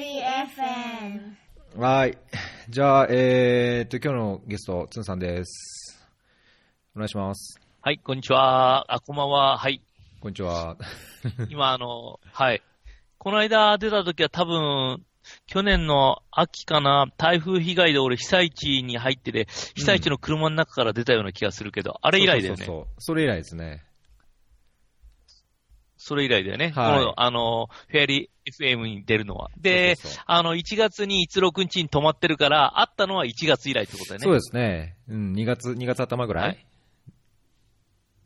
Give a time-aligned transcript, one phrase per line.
[0.00, 1.34] リ FM
[1.78, 2.16] はい。
[2.70, 6.08] じゃあ、えー、っと、今日のゲスト、つんさんです。
[6.96, 7.60] お願いします。
[7.82, 8.90] はい、こんにちは。
[8.90, 9.58] あ、こんばんは。
[9.58, 9.82] はい。
[10.20, 10.78] こんにちは。
[11.50, 12.62] 今、あの、はい。
[13.18, 15.04] この間出た時は多分、
[15.46, 22.56] 去年の秋かな、台風被害で俺被災地に入ってて、被災地の車の中から出たような気がするけど、あれ以来だよね。
[22.56, 23.84] そうそうそうそれ以来ですね。
[26.02, 26.72] それ以来だよね。
[26.74, 29.50] はいこの、あの、フェアリー FM に出るのは。
[29.58, 34.24] で、そうそうそうあの、1月に1、6日に泊まってるから、会ったのは1月以来ってことだよね。
[34.24, 34.96] そうですね。
[35.08, 36.66] うん、2月、2月頭ぐらい、はい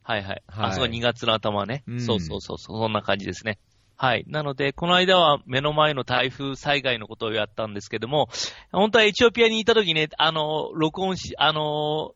[0.05, 0.42] はいはい。
[0.46, 1.82] はいあ、そう、2月の頭ね。
[1.88, 3.59] うんそうそうそう、そんな感じですね。
[3.96, 4.24] はい。
[4.29, 8.29] なので、この間は目の前の台風災害のことをやったんですけども、
[8.70, 12.15] 本当はエチオピアにいた時ね、あの、録音し、あの、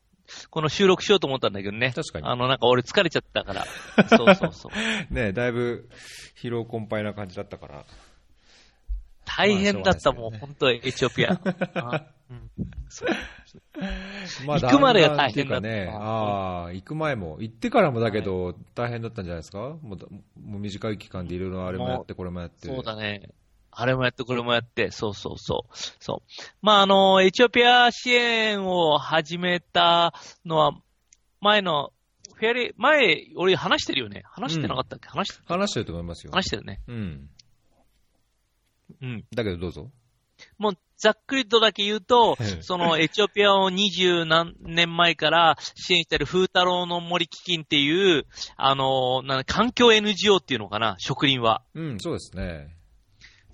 [0.51, 1.93] この収録しようと思ったんだけどね。
[1.95, 3.65] 確かにあの、なんか俺疲れちゃったから。
[4.09, 4.71] そうそうそ
[5.11, 5.15] う。
[5.15, 5.89] ねだいぶ
[6.37, 7.85] 疲労困憊な感じだったから。
[9.25, 11.33] 大変だったもう本当エチオピア。
[11.75, 12.51] あうん
[12.89, 13.09] そう
[14.47, 19.77] まあ行くまでが大変だね、ったああ、行く前も、行ってからもだけど、大変だったんじゃないですか？
[19.83, 20.07] もうだ
[20.43, 22.69] もう短い期間でいろいろあれもやって、これもやって。
[22.69, 23.31] そうだね。
[23.81, 25.77] あれもやって、これもやって、そうそうそう。
[26.01, 26.43] そう。
[26.63, 30.13] まあ、あの、エチオピア支援を始めた
[30.45, 30.73] のは、
[31.41, 31.93] 前の、
[32.35, 34.25] フェアリー、前、俺話してるよね。
[34.25, 36.33] 話してなかったっけ、話して、話してると思いますよ。
[36.33, 36.81] 話してるね。
[36.89, 37.29] うん。
[39.01, 39.25] うん。
[39.33, 39.89] だけどどうぞ。
[40.59, 48.27] もう、ざっくりとだけ言うとええ、そのエチオピアを二十何年前から支援してる風太郎の森基金っていう、
[48.57, 51.63] あの、なん環境 NGO っていうのかな、植林は。
[51.75, 52.78] うん、そうですね。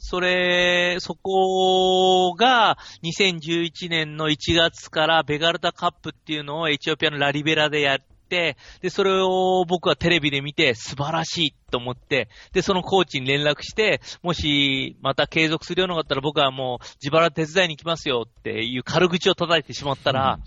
[0.06, 20.38] それ、そこが2011年の1月からベガルタカップっていうのをエチオピアのラリベラでやって、で、それを僕はテレビで見て素晴らしいと思って、で、そのコーチに連絡して、もしまた継続するようなかったら僕はもう自腹手伝いに来ますよっていう軽口を叩いてしまったら、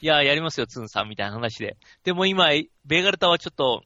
[0.00, 1.76] いや、やりますよ、ツンさんみたいな話で。
[2.02, 2.48] でも今、
[2.86, 3.82] ベガルタはちょっと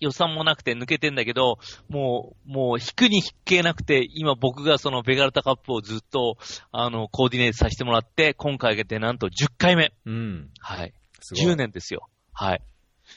[0.00, 6.36] 予算もなくて抜けてんだけど、もう、もう引くに引けなくて、今僕がそのベガルタカップをずっと、
[6.72, 9.92] あの、コーディネートさせてもらって、今回でなんと10回目。
[10.06, 10.50] うん。
[10.58, 10.94] はい。
[11.20, 11.52] すごい。
[11.52, 12.08] 10年ですよ。
[12.32, 12.62] はい。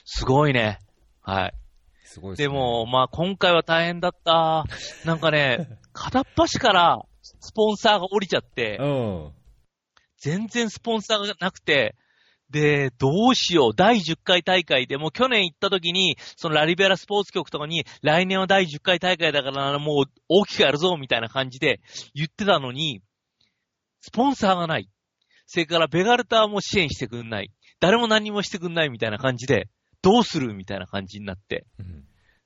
[0.05, 0.79] すごいね。
[1.21, 1.53] はい。
[2.03, 4.65] すごいですねでも、、まあ今回は大変だった。
[5.05, 9.31] なんかね、 片っ端からスポンサーが降りちゃって、うん。
[10.17, 11.95] 全然スポンサーがなくて、
[12.53, 13.75] で、どうしよう。
[13.75, 21.81] 第10回大会でもう去年行った時に、そのラリベラスポーツ局とかに、来年は第10回大会だからもう大きくやるぞ、みたいな感じで
[22.13, 23.01] 言ってたのに、
[24.01, 24.87] スポンサーがない。
[25.47, 27.51] それからベガルタも支援してくんない。
[27.79, 29.67] 誰も何もしてくんないみたいな感じで、
[30.03, 31.65] どうするみたいな感じになって。
[31.79, 32.03] うん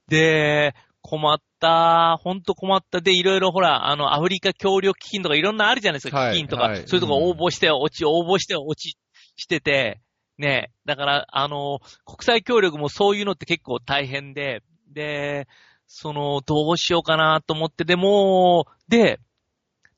[0.09, 3.01] で、困った、ほんと困った。
[3.01, 6.63] で、いろいろほら、あの、アフリカ協力基金とかいろんなあるじゃないですか、はい基金とか。
[6.63, 8.97] はいそういうとこ応募して落ち、応募して落ち、
[9.37, 10.01] してて、
[10.37, 10.71] ね。
[10.85, 14.61] だから、あの、国際協力もそういうのって結構大変で、
[14.93, 15.47] で、
[15.87, 19.19] その、どうしようかなと思って、でも、で、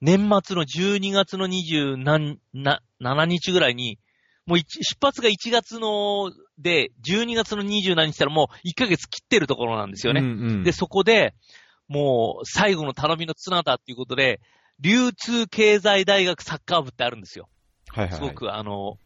[0.01, 3.99] 年末の12月の20何、な、7日ぐらいに、
[4.45, 10.21] もう一出発が1月の、で、12月の20何日したらもう1ヶ月切ってるところなんですよね。
[10.21, 11.33] うんうんで、そこで、
[11.87, 14.39] もう、最後の頼みの綱だっていうことで、
[14.79, 17.49] 流通経済大学サッカー部ってあるんですよ。
[17.89, 18.29] はいはいはい。
[18.29, 18.97] すごく、あの、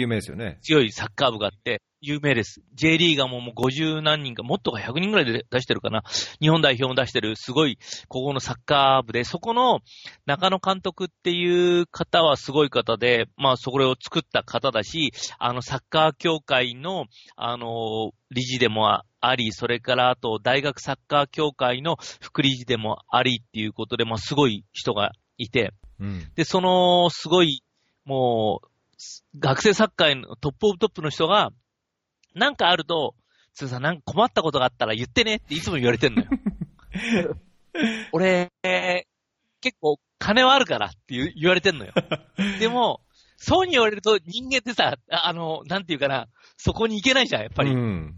[0.00, 0.58] 有名ですよね。
[0.62, 2.60] 強いサッカー部があって、有名です。
[2.74, 6.02] J リーガーももう50何人か、もっとか100人ぐらいで出してるかな。
[6.40, 9.80] 日本代表も出してる、すごい、ここのサッカー部で、そこの
[10.26, 26.30] 中野監督っていう方はすごい方で、まあ、それを作った方だし、あの、サッカー協会の、あの、理事でもあり、それからあと、大学サッカー協会の副理事でもありっていうことで、まあ、すごい人がいて、うん。
[26.34, 27.62] で、その、すごい、
[28.04, 28.68] もう、
[29.38, 31.50] 学生サッカーのトップオブトップの人が、
[32.34, 33.14] なんかあると、
[33.54, 36.28] つーさん、なんか困ったことがあったら言ってねっていつも言われてんのよ。
[38.12, 38.50] 俺、
[39.60, 41.92] 結構金はあるからって言われてんのよ。
[42.58, 43.00] でも、
[43.36, 47.70] そうに言われると人間ってさ、ああの、なんていうかな、そこに行けないじゃん、やっぱり。
[47.70, 48.14] うん。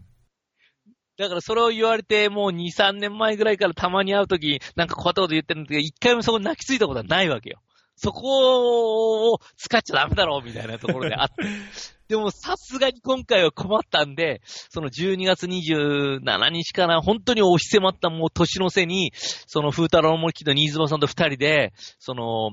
[1.17, 7.61] だからそれを言われて、もう2、3年前ぐらいからたまに会うとき、なんか困ったこと言ってるんだけど、一回もそこに泣きついたことはないわけよ。
[7.99, 11.35] そこを使っちゃダメだろうみたいなところであって。
[12.09, 22.53] でもさすがに今回は困ったんで、その12月27日かな、本当に押し迫ったもう年の瀬に、その風太郎森木と新妻さんと二人で、その、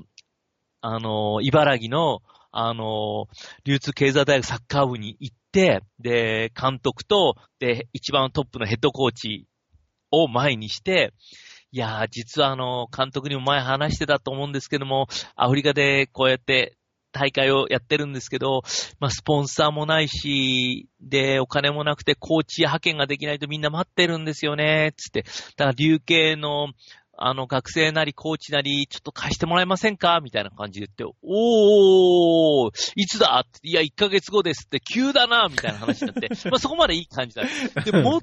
[0.81, 2.19] あの、茨城の、
[2.51, 3.27] あの、
[3.65, 9.47] 流通経済大学サッカー部に行って、で、監督と、で、一番トップのヘッドコーチ
[10.11, 11.13] を前にして、
[11.75, 16.77] いやー、実はあの、監督にも前話してたと思うんですけども、アフリカでこうやって
[17.11, 18.61] 大会をやってるんですけど、
[19.01, 25.23] まあ、スポンサーもないし、で、お金もなくて、コーチ派遣ができないとみんな待ってるんですよね、つって。
[25.57, 26.69] だから、琉系の、
[27.17, 30.21] あの、学生なり、コーチなり、ちょっと貸してもらえませんか？
[30.21, 33.45] みたいな感じで言って、おー、いつだ？
[33.63, 37.43] いや、1ヶ月後ですって、急だなみたいな話になって、まあ、そこまでいい感じだ。
[37.83, 38.21] で、もっ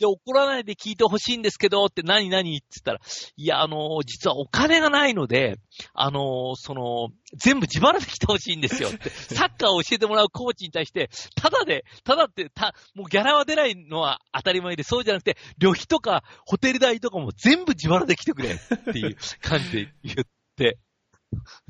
[0.00, 3.00] で、怒らないで聞いてほしいんですけど、って何何って言ったら、
[3.36, 5.58] いや、あの、実はお金がないので、
[5.92, 20.26] あの、その、全部自腹で来てほしいんですよって、 サッカーを教えてもらうコーチに対して、ただで、ただって、た、もうギャラは出ないのは当たり前で、そうじゃなくて、旅費とか、ホテル代とかも全部自腹で来てくれっていう 感じで言っ
[20.56, 20.78] て、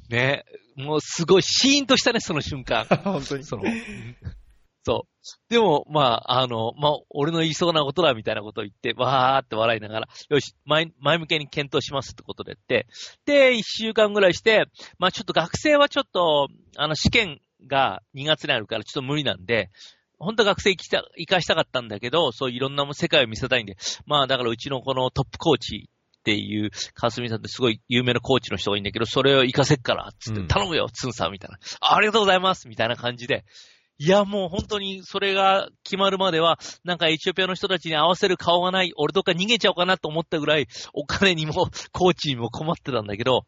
[0.09, 0.45] ね、
[0.77, 2.85] もうすごいシーンとしたね、その瞬間。
[3.05, 3.45] 本当に。
[3.45, 3.65] その、
[4.91, 5.53] そう。
[5.53, 12.89] でも、まあ、あの、まあ、俺の言いそうなことだみたいなことを言って、わーって笑いながら、よし、前、前向けに検討しますってことで言って、
[13.25, 14.65] で、一週間ぐらいして、
[14.99, 19.71] まあ、ちょっと学生はちょっと、あの、試験が2月にあるからちょっと無理なんで、
[20.19, 23.77] 本当は学生行きた、行かしたかったんだけど、そういろんな世界を見せたいんで、
[24.07, 25.89] まあ、だからうちのこのトップコーチ
[26.21, 31.59] っていう、かすみさんってすごい有名なコーチの人がいいんだけど、それを行かせっから、つって、頼むよ、ツンさんみたいな。
[31.81, 33.45] ありがとうございますみたいな感じで、
[34.03, 43.43] いや、もう本当にそれが決まるまでは、なんかエチオピアの人たちに合わせる顔がない、俺とか逃げちゃおうかなと思ったぐらい、お金にも、コーチにも困ってたんだけど、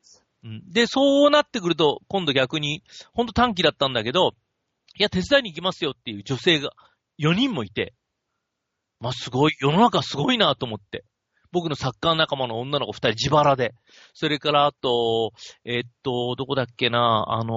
[0.44, 2.82] うん、で、そうなってくると、今度逆に、
[3.14, 4.32] 本当短期だったんだけど、
[4.99, 6.72] いや、手伝いに行きますよっていう女性が
[7.19, 7.94] 4人もいて、
[9.00, 11.06] まあ、すごい、世の中すごいなと思って。
[11.52, 13.75] 僕のサッカー仲間の女の子2人自腹で。
[14.14, 15.32] それから、あと、
[15.64, 17.56] えー、っと、どこだっけな、あのー、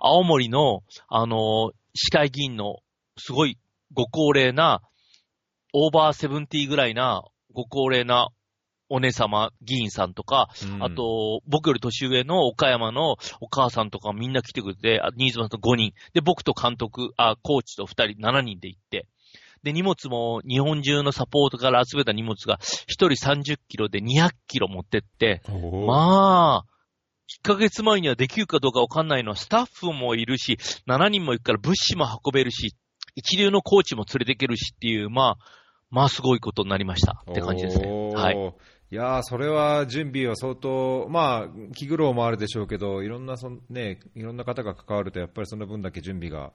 [0.00, 2.76] 青森の、あのー、市会議員の
[3.18, 3.58] すごい
[3.92, 4.80] ご高齢な、
[5.74, 7.22] オーバーセブンティーぐらいな
[7.52, 8.30] ご高齢な
[8.88, 15.92] お姉様議員さんとか、うん、あと、僕より年上の岡山のお母さんとかみんな来てくれて、新妻さんと5人。
[16.14, 19.06] で、僕と監督、あ、コーチと2人、7人で行って。
[19.62, 25.42] で、荷物も日本中のサポートから集めた荷物が1人30キロで200キロ持ってって、
[25.86, 26.78] まあ、
[27.42, 32.74] 1ヶ月前にはできるかどうかわかんないのは、スタッフもいるし、7人も行くから物資も運べるし、
[33.14, 35.36] 一流のコーチも連れてけるしっていう、まあ、
[35.90, 37.88] まあすごいことになりましたって感じですね。
[38.14, 38.54] はい。
[38.90, 46.52] いやー、それは準備は相当、まあ、気苦労もあるでしょうけど、いろんなそ、ね、いろんな方が関わると、やっぱりその分だけ準備が、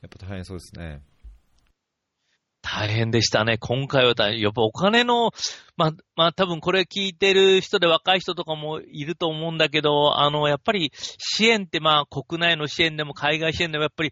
[0.00, 1.02] やっぱ大変そうですね。
[2.68, 3.58] 大変でしたね。
[3.58, 4.40] 今回は大変。
[4.40, 5.30] やっぱお金の、
[5.76, 14.10] まあ、まあ多分これ聞いてる人で若い人とかもいると思うんだけど、あの、やっぱり支援ってまあ国内の支援でも海外支援でもやっぱり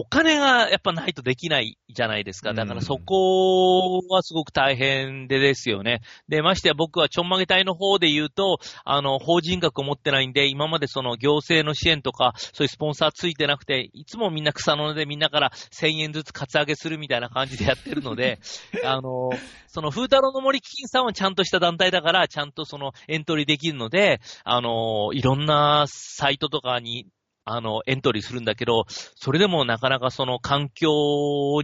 [0.00, 2.54] お金がやっぱないとできないじゃないですか。
[2.54, 6.02] だからそこはすごく大変でですよね。
[6.28, 18.38] で、ましてや僕はちょんまげ隊の方で言うと、あの、法人格を持ってないんで、今までその行政の支援とか、そういうスポンサーついてなくて、いつもみんな草の根でみんなから1000円ずつカツアゲするみたいな感じでやってるので、
[18.86, 19.30] あの、
[19.66, 27.08] その風太郎の森基金さんはちゃんとした団体だから、ちゃんとそのエントリーできるので、あの、いろんなサイトとかに
[27.50, 30.88] あの、エントリーするんだけど、それでもなかなかその環境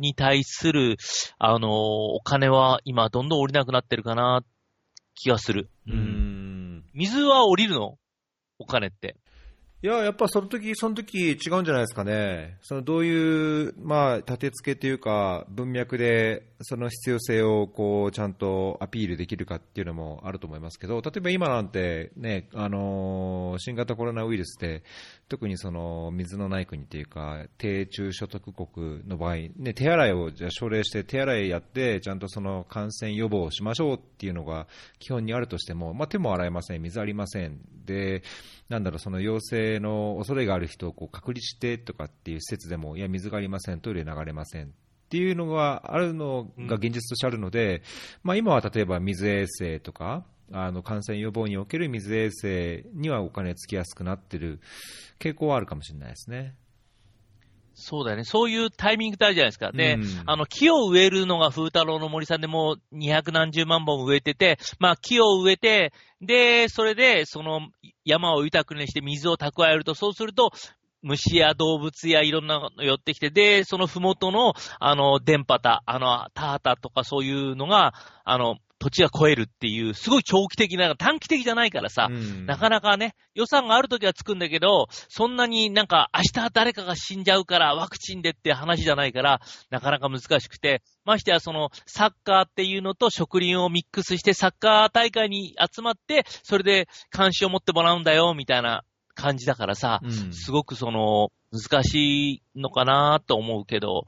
[0.00, 0.96] に対する、
[1.38, 4.42] あの、お金は今どんどん降りなくなってるかな、
[5.14, 5.70] 気がする。
[5.86, 6.84] うん。
[6.94, 7.98] 水は降りるの？
[8.58, 9.16] お金って。
[9.84, 12.56] いや、やっぱその時、その時違うんじゃないですかね。
[12.62, 24.84] そのどういう、まあ、立て付けというか、文脈で、その必要性を、こう、ちゃんとアピールできるかっていうのもあると思いますけど、例えば今なんて、ね、あの、新型コロナウイルスで、
[25.28, 34.66] 特にその、水のない国っていうか、低中所得国の場合、ね、手洗いを、じゃ奨励して、手洗いやって、ちゃんとその感染予防をしましょうっていうのが
[34.98, 37.60] 基本にあるとしても、まあ、手も洗えません、水ありません。
[37.84, 38.22] で、
[38.68, 44.70] なんだろう、その陽性の恐れがある人をこう隔離してとかっていう施設でも、いや、水がありません、トイレ流れませんっ
[45.10, 47.82] ていうのがあるのが現実としてあるので、うん、
[48.24, 54.60] まあ、今は例えば水衛生とか、あの感染予防における水衛生にはお金つきやすくなってる
[55.18, 56.54] 傾向はあるかもしれないですね。
[57.74, 58.24] そうだよね。
[58.24, 59.72] そういうタイミングってあるじゃないですか。
[59.72, 67.60] で、うん、あの、木を植えるのが風太郎の森さんでも二百何十万本植えてて、まあ木を植えて、で、それで、その
[68.04, 70.52] 山を豊かにして水を蓄えると、そうすると、
[71.02, 77.92] 虫や動物やいろんなの寄ってきて、で、そのふもとの、あの、電波た、あの、田畑とかそういうのが、
[78.24, 82.44] あの、土地が超えるっていう、すごい長期的な、短期的じゃないからさ、うん。
[82.44, 100.32] なかなかね、予算があるときはつくんだけど、そんなになんか明日誰かが死んじゃうからワクチンでって話じゃないから、なかなか難しくて、ましてやそのサッカーっていうのと植林をミックスしてサッカー大会に集まって、それで関心を持ってもらうんだよ、みたいな感じだからさ、うん。
[100.34, 104.06] すごくその、難しいのかなと思うけど、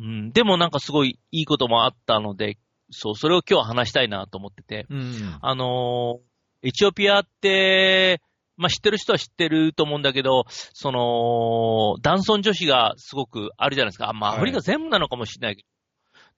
[0.00, 2.56] うん、でもなんかすごいいいこともあったので、
[2.90, 5.38] そう、それを今日は話したいなと思ってて、うん。
[5.40, 6.34] あのー
[6.66, 8.22] エチオピアって、
[8.56, 14.08] まあ、知ってる人は知ってると思うんだけど、その、男尊女子がすごくあるじゃないですか。
[14.08, 15.68] あまあ、はいアフリカ全部なのかもしれないけど。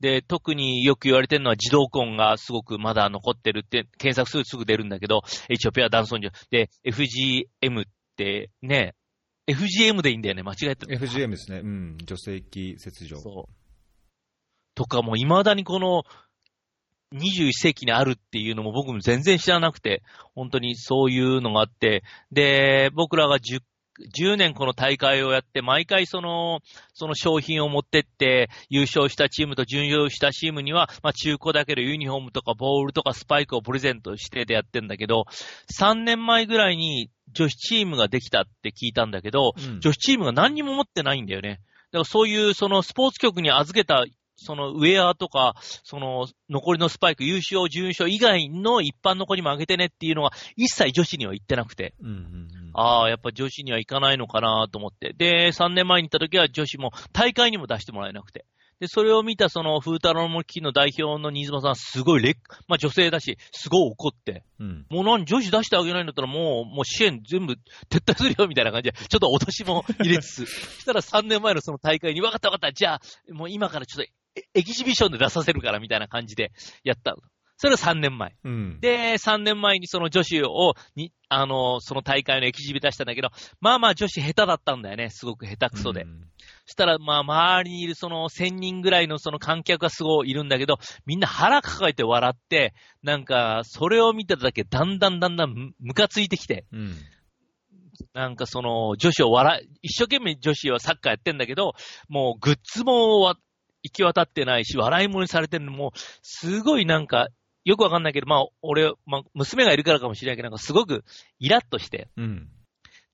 [0.00, 6.48] で、特によく言われてるのは児童婚がすごくまだ残ってるって、検索するとすぐ出るんだけど、エチオピア男尊女子。
[6.50, 7.84] で、FGM っ
[8.16, 8.94] てね、
[9.46, 10.42] FGM でいいんだよね。
[10.42, 10.98] 間違えてる。
[10.98, 11.60] FGM ですね。
[11.60, 11.98] うん。
[12.04, 13.16] 女性器切除。
[13.18, 13.52] そう。
[14.74, 16.04] とかもう未だにこの
[17.14, 20.02] 21世紀にあるっていうのも僕も全然知らなくて、
[20.34, 23.60] 本当にそういうのがあって、で、僕らが 10,
[24.14, 26.60] 10年この大会をやって、毎回その、
[26.94, 35.24] その商品を持ってって、優勝したチームと準優勝したチームには、まあ中古だけどユニフォームとかボールとかスパイクをプレゼントしてでやってんだけど、
[35.78, 41.60] 3年前ぐらいに女子チームができたって聞いたんだけど、うん女子チームが何にも持ってないんだよね。
[41.92, 44.04] だからそういう、そのスポーツ局に預けた、
[44.36, 52.70] そのウェアとか、その残りのスパイク、優勝、準優勝以外の一般の子にもあげてねっていうのが一切女子には言ってなくて、うんうんうん。
[52.74, 55.14] ああ、やっぱ女子には行かないのかなと思って。
[55.16, 58.44] で、3年前に行った時は女子も大会にも出してもらえなくて。
[58.78, 62.34] で、それを見たその、風太郎の木の代表の新妻さん、すごいレッ、
[62.68, 64.86] まあ女性だし、すごい怒って、うん。
[64.90, 67.54] もう何、女子出してあげないんだったらもう、もう支援全部
[67.88, 70.44] 撤退するよみたいな感じで、ちょっと脅しも入れつつ、
[70.76, 73.00] そしたら3年前のその大会に、分かった分かった、じゃあ、
[73.32, 76.52] もう今からちょっとエエキシビションで出させるからみたいな感じで
[76.84, 77.18] やったの。
[77.58, 78.36] それが3年前。
[78.44, 78.80] うん。
[78.80, 85.08] で、3年前にその女子を、に、あの、その大会のエキシビ出したんだけど、まあまあ女子下手だったんだよね。
[85.08, 86.02] すごく下手くそで。
[86.02, 86.20] うん
[86.66, 92.74] そしたら、まあ、周りにいるその1000人ぐらいのその観客がすごいいるんだけど、みんな腹抱えて笑って、
[93.04, 96.96] なんか、それを見てただけだんだんだんだんむムカついてきて、うん。
[98.14, 101.74] なんかその女子を笑い、一生懸命女子はサッカーやってんだけど、
[102.08, 103.36] もうグッズもわ
[103.86, 107.28] 行き渡ってないし、笑い物にされてるのも、すごいなんか、
[107.64, 111.04] よくわかんないけど、まあ、俺、まあ、娘がいるからかもしれないけど、なんかすごく
[111.38, 112.08] イラッとして。
[112.16, 112.48] うん。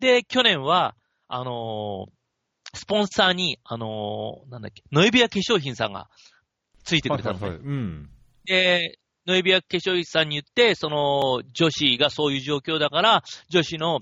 [0.01, 0.95] で、去年は、
[1.29, 2.13] あのー
[2.75, 6.09] スポンサーに、あのーなんだっけ、ノエビア化粧品さんが
[6.85, 7.49] ついてくれたのね。
[7.49, 7.69] はいはいはい。
[7.69, 8.11] うん。
[8.47, 14.01] で、ノエビア化粧品さんに言って、その、女子がそういう状況だから、女子の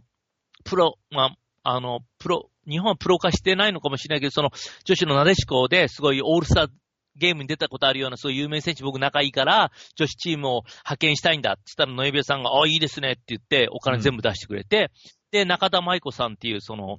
[0.64, 4.50] プロ、まあ、あの、プロ、日本はプロ化してないのかもしれないけど、その、
[4.84, 6.68] 女子のなでしこですごいオールスター
[7.16, 14.90] ゲームに出たことあるような、そういう有名選手僕仲いいから、女子チームを派遣したいんだって言ったら、ノエビアさんが、あ、いいですねって言って、お金全部出してくれて、
[15.30, 16.98] で、中田舞子さんっていう、その、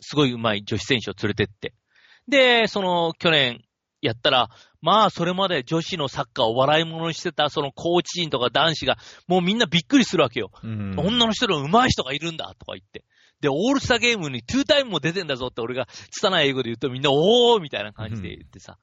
[0.00, 1.74] すごい上手い女子選手を連れてって。
[2.28, 3.64] で、その、去年
[4.00, 4.48] やったら、
[4.80, 10.50] まあ、それまで女子のサッカーを笑い物にしてた、そのコーチ陣とか男子が、もうみんなびっくりするわけよ。
[10.62, 10.94] うん。
[10.98, 13.04] 女の人の上手い人がいるんだ、とか言って。
[13.40, 18.78] で、オールスターゲームにトゥータイムも出てんだぞって俺が拙い英語で言うとみんな、おーみたいな感じで言ってさ。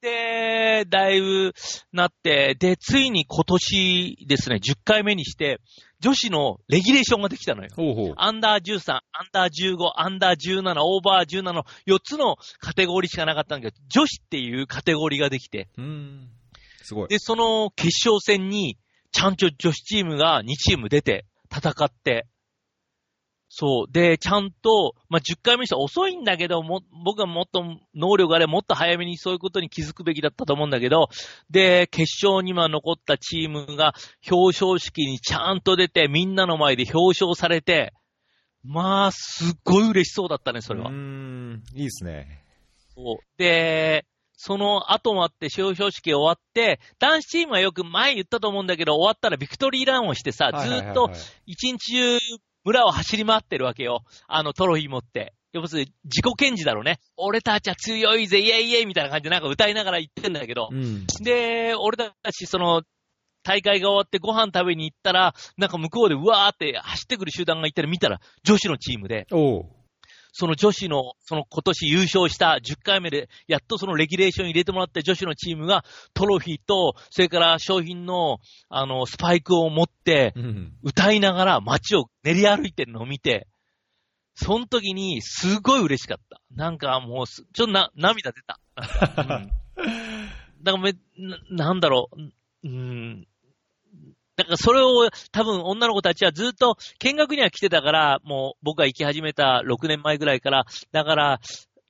[0.00, 1.54] で、だいぶ
[1.92, 5.60] なって、で、ついに今年ですね、10回目にして、
[6.00, 7.70] 女子のレギュレーションができたのよ。
[7.74, 8.14] ほうほう。
[8.16, 16.28] アンダー13、アンダー15、アンダー17、オーバー17の4つのカテゴリーしかなかったんだけど、女子っていうカテゴリーができて、うん。
[16.82, 17.08] すごい。
[17.08, 18.78] で、その決勝戦に、
[19.10, 22.26] ちゃんと女子チームが2チーム出て、戦って、
[23.48, 23.92] そう。
[23.92, 27.64] で、ちゃんと、まあ、10回目にしては遅いんだけど、も、僕はもっと
[27.94, 31.08] 能力があればもっと早めにそういうことに気づくべきだったと思うんだけど、
[31.50, 33.94] で、決勝には残ったチームが
[34.30, 37.94] 表彰式にちゃんと出て、みんなの前で表彰されて、
[38.64, 40.92] まあ、すっごい嬉しそうだったね、それはう。
[40.92, 41.62] ん。
[41.74, 42.44] いいですね。
[42.94, 51.10] そうで、その後もあって、表彰式終わって、男子チームはよく前言ったと思うんだけど、終わったらビクトリーランをしてさ、ずーっと
[51.46, 52.18] 一日中
[52.68, 54.04] 村を走り回ってるわけよ。
[54.26, 55.34] あのトロフィー持って。
[55.54, 56.98] 要するに自己顕示だろうね。
[57.16, 60.68] 俺たちは強いぜ、イェイイェイみたいな感じでなんか歌いながら言ってんだけど。
[60.70, 61.06] うん。
[61.22, 62.82] で、俺たちその、
[63.42, 69.66] 大会が終わってご飯食べに行ったら、なんか向こうでうわーって走ってくる集団がいたら見たら女子のチームで、おう。
[70.38, 80.72] その女子の、その今年優勝した10回目で、やっとそのレギュレーション入れてもらって女子のチームがトロフィーと、それから商品の、あの、スパイクを持って、うん。
[80.84, 83.48] 歌いながら街を練り歩いてるのを見て、
[84.36, 86.40] その時にすごい嬉しかった。
[86.54, 88.60] なんかもうす、ちょっとな、涙出た。
[88.76, 89.50] うん
[90.62, 92.68] だからめな、なんだろう。
[92.68, 93.26] うん。
[94.38, 101.40] だからそれを多分女の子たちはずっと見学には来てたから、もう僕が行き始めた6年前ぐらいから、だから、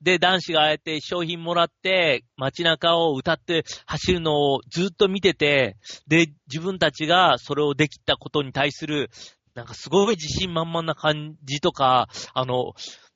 [0.01, 5.77] で、男子がああやって商品もらって、街中を歌って走るのをずっと見てて、
[6.07, 9.11] で、自分たちがそれをできたことに対する、
[9.55, 12.73] なんかすごい自信満々な感じとか、あの、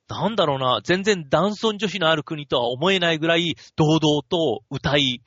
[0.09, 3.99] なんだろうな、全然男尊女子のある国とは思えないぐらい、堂々
[4.29, 5.23] と歌い、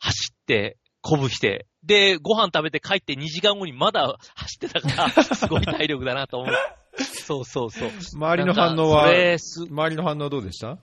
[0.00, 6.54] 走って、鼓舞して、で、ご飯食べて帰って2時間後にまだ走ってたから、 すごい体力だなと思う。
[7.02, 7.90] そうそうそう。
[8.14, 10.78] 周りの反応は周りの反応はどうでした？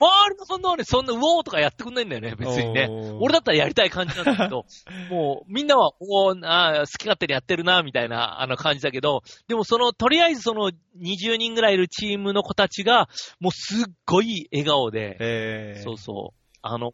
[0.00, 2.88] 周りのそんなはね、そんな、うおーとかやってくんないんだよね、別にね。
[3.20, 4.66] 俺だったらやりたい感じなんだけど、
[5.08, 13.08] もう、みんなは、おーあー好き勝手にやってるな、みたいな、あの感じだけど、でもその、とりあえずその、20人ぐらいいるチームの子たちが、
[13.40, 16.92] もうすっごい笑顔で、えーそうそう、あの、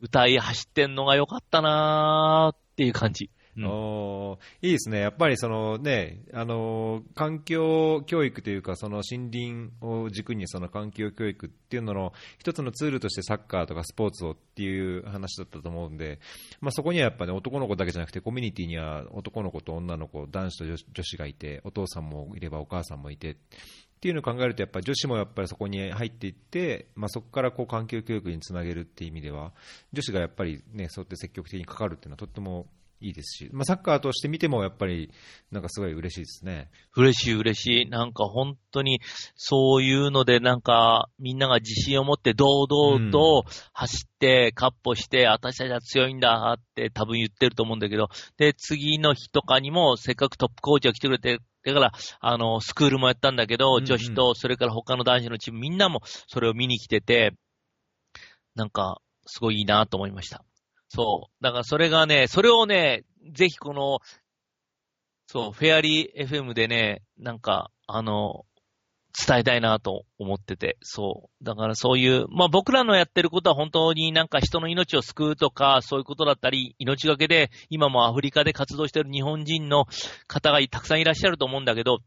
[0.00, 3.30] 歌い走ってんのが良かったなーっていう感じ。
[3.56, 16.20] うんおいいですね、やっぱりその、ね、あの環境教育というか、その森林を軸にその環境教育っていうのの一つのツールとしてサッカーとかスポーツをっていう話だったと思うんで、
[16.60, 23.36] まあ、そこにはやっぱね、男の子だけじゃなくて、コミュニティには男の子と女の子、男子と女子がいて、お父さんもいればお母さんもいて。
[23.98, 29.52] っていうのを考えると、やっぱり女子もやっぱりそこに入っていって、まあ、そこからこう環境教育につなげるっていう意味では、
[29.92, 32.68] 女子がやっぱりね、そうやって積極的にかかるっていうのはとっても
[33.00, 35.10] いいですし、まあ、サッカーとして見てもやっぱり
[35.50, 36.70] なんかすごい嬉しいですね。
[36.96, 37.88] 嬉しい嬉しい。
[37.88, 39.00] なんか本当に、
[39.36, 57.34] そういうのでなんか、みんなが自信を持って堂々と走って、カッポして、私たちは強いんだって多分言ってると思うんだけど、で、次の日とかにも、せっかくトップコーチが来てくれて、だから、あの、スクールもやったんだけど、女子と、それから他の男子のチーム、みんなもそれを見に来てて、
[58.54, 60.44] なんか、すごいいいなと思いました。
[60.88, 61.44] そう。
[61.44, 64.00] だからそれがね、それをね、ぜひこの、
[65.26, 68.46] そう、フェアリー FM でね、なんか、あの、
[69.26, 71.44] 伝えたいなと思ってて、そう。
[71.44, 79.86] だからそういう、まあ僕らのやってることは本当になんか人の命を救うとか、そういうことだったり、命がけで、今もアフリカで活動している日本人の
[80.26, 81.98] 方がたくさんいらっしゃると思うんだけど、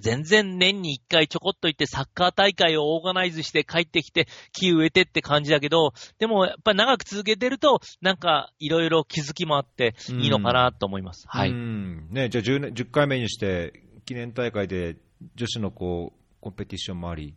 [0.00, 11.24] 全然年に一回ちょこっと行ってサッカー大会をオーガナイズして帰ってきて木植えてって感じだけど、でもやっぱり長く続けてると、なんかいろいろ気づきもあっていいのかなと思います。
[11.28, 11.50] はい。
[11.50, 14.96] うんね、じゃあ 10, 年10回目にして、記念大会で
[15.34, 17.34] 女子のこうコンペティションもあり、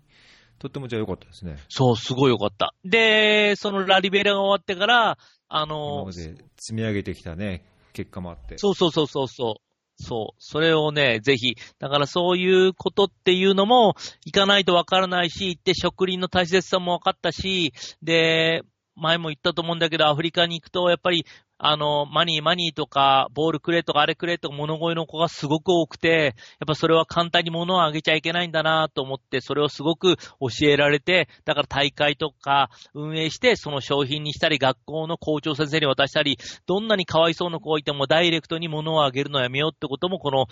[0.60, 1.58] とってもじゃあ良かったですね。
[1.70, 2.74] そう、すごいよかった。
[2.84, 8.58] で、そのラリベラが終わってから、あ今のま、で積み上げてきたね、結果もあって。
[8.58, 9.70] そうそうそうそうそう。
[10.02, 10.36] そう。
[10.40, 11.56] それをね、ぜひ。
[11.80, 18.64] だからそういうことっていうのも、行かないとわからないし、行って植林の大切さも分かったし、で、
[19.00, 21.26] 前も言ったと思うんだけど、アフリカに行くと、やっぱり、
[21.62, 40.46] あの、マニーマニーとか、ボールくれとか、あれくれとか、物乞いの子がすごく多くて、やっぱそれは簡単に物をあげちゃいけないんだなと思って、それをすごく教えられて、だから大会とか運営して、その商品にしたり、学校の校長先生に渡したり、どんなにかわいそうな子がいてもダイレクトに物をあげるのをやめようってことも、この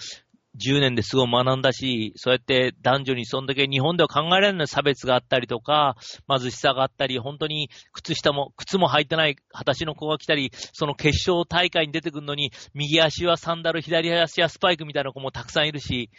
[0.58, 5.96] 10年ですごい学んだし、そうやって男女にそんだけ日本では考えられない差別があったりとか、
[6.28, 16.10] 貧しさがあったり、本当に靴下も、靴も履いてない裸足の子が来たり、その決勝大会に出てくるのに、右足はサンダル、左足はスパイクみたいな子もたくさんいるし、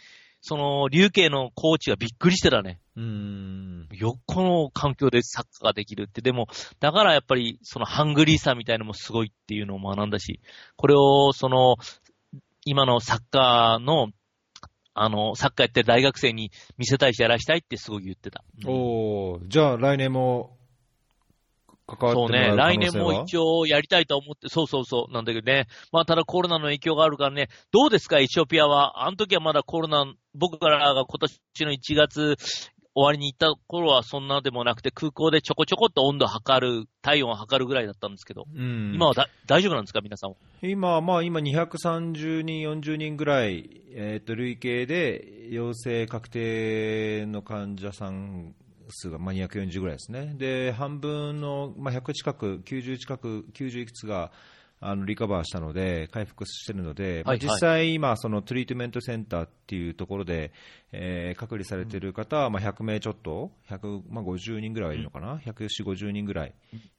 [0.41, 2.79] その、琉球のコーチがびっくりしてたね。
[2.95, 3.87] うん。
[3.91, 6.21] よっこの環境でサッカーができるって。
[6.21, 6.47] でも、
[6.79, 10.39] だからやっぱり、そのハングリーさみたいなのもすごいっていうのを学んだし、
[10.77, 11.75] これを、その、
[12.65, 14.09] 今のサッカーの、
[15.01, 18.43] あの、サッカーやってる大学生に見せたいしやらしたいってすごい言ってた。
[18.65, 20.57] おーじゃあ来年も
[21.87, 23.05] 関わそうね、ってもらう可来能性は？
[23.05, 25.67] 年も一応やりたいと思って、そうそうそう、なんだけどね。
[25.91, 29.07] まあ、ただコロナの影響があるからね、どうですか、エチオピアは？
[29.07, 32.35] あの時はまだコロナ、僕らが今年の1月
[32.95, 40.35] 終わりに行った頃はそんなでもなくて、空港でちょこちょこっと温度を測る、体温を測るぐらいだったんですけど、うん、今はだ大丈夫なんですか、皆さんは？
[40.61, 48.55] 今、まあ、今230人、40人ぐらい、えー、と累計で陽性確定の患者さん
[48.89, 54.31] 数が、まあ、240ぐらいですね、で半分の、まあ、100近く、90近く、90いくつが
[54.81, 57.39] あのリカバーしたので、回復しているので、まあはい。
[57.39, 60.51] はい実際、今、そのトリートメントセンターっていうところで、
[60.91, 66.53] えー隔離されている方は、まあ、100名ちょっと、100まあ、50人ぐらいはいるのかな、140、50人ぐらい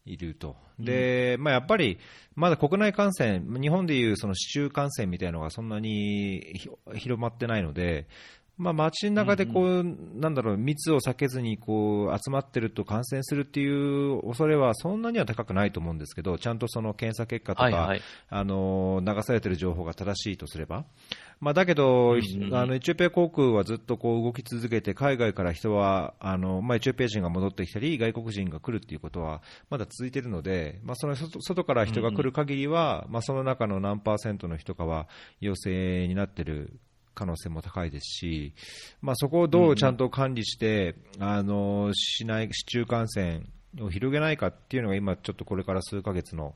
[0.04, 1.98] いると、でまあ、やっぱり
[2.34, 8.06] まだ国内感染、日本でいうその市中感染みたいなのがそんなにひ広まってないので、
[8.60, 18.02] まあ、街の中でこう、なんだろう、密を避けずにこう集まってると感染するっていう恐れはそんなには高くないと思うんですけど、ちゃんとその検査結果とか、はいはい。
[18.28, 20.84] あの流されてる情報が正しいとすれば。
[21.40, 35.08] まあ、だけど、うんうんあのエチオピア航空はずっとこう動き続けて、海外から人はあの、まあ、エチオピア人が戻ってきたり、外国人が来るっていうことはまだ続いているので、まあ、その外外から人が来る限りは、まあ、その中の何パーセントの人かは
[35.40, 36.78] 陽性になってる
[37.14, 38.54] 可能性も高いですし、
[39.00, 43.42] まあ、そこをどうちゃんと管理して、あのしない市中感染
[43.80, 46.54] を広げないかっていうのが今、ちょっとこれから数ヶ月の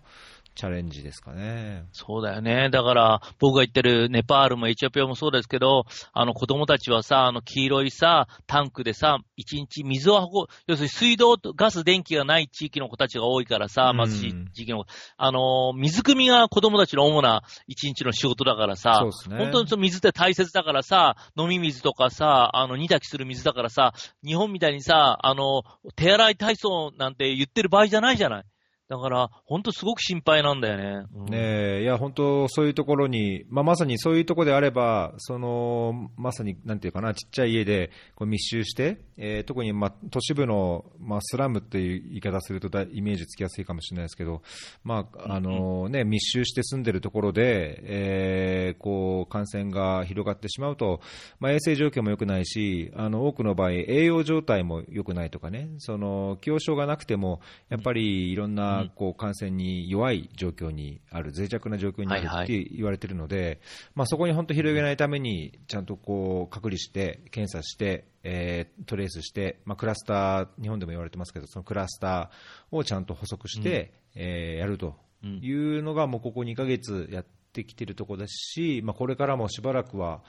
[0.54, 1.84] チャレンジですかね。
[1.92, 2.70] そうだよね。
[2.70, 14.84] だから、僕が言ってるネパールもエチオピアもそうですけど、あの子供たちはさ、あの黄色いさ、タンクでさ、一日水を運ぶ、要するに水道とガス、電気がない地域の子たちが多いからさ、うん貧しい地域の、
[15.16, 23.92] あの、水汲みが子供たちの主な一日の仕事だからさ、ね本当にその水って大切だからさ、飲み水とかさ、あの、煮炊きする水だからさ、
[24.24, 25.62] 日本みたいにさ、あの、
[25.96, 28.44] 手洗い体操なんて言ってる場合じゃないじゃない。
[28.86, 31.06] だから、本当すごく心配なんだよね。
[31.14, 44.42] うんねえいや本当、そういうところに、まあ、まさにそういうところであれば、そのまさになんていうかな、ちっちゃい家でこう密集して、えー特に、まあ、都市部の、まあ、スラムっていう言い方するとだイメージつきやすいかもしれないですけど、
[44.82, 51.00] まああのね、密集して住んでるところで、えーこう感染が広がってしまうと、
[51.40, 63.60] まあ、衛生状況も良くないし、あの多くの場合、栄養状態も良くないとかね、その既往症がなくても、やっぱりいろんなこう感染に弱い状況にある、脆弱な状況にあるって言われてるので、
[63.94, 75.40] まあ、そこに本当広げないために、ちゃんとこう隔離して、検査して、えートレースして、まあ、クラスター、日本でも言われてますけど、そのクラスターをちゃんと補足して、えーやるとうん。
[75.42, 80.22] いうのが、もうここ2ヶ月やってきてるところですし、まあ、これからもしばらくは、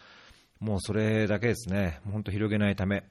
[0.60, 3.02] もうそれだけですね、本当広げないためっ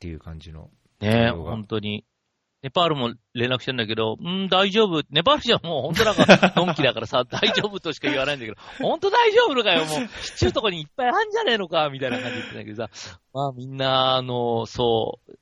[0.00, 0.70] ていう感じの。
[1.00, 2.04] ね本当に。
[2.64, 5.02] ネパールも連絡してんだけど、うん、大丈夫。
[5.10, 15.32] ネパールじゃもう本当なんか、のんきだからさ、大丈夫としか言わないんだけど、本当大丈夫かよ、もう、シチューとかにいっぱいあんじゃねえのか、みたいな感じで言ってんだけどさ、まあみんな、あの、そう、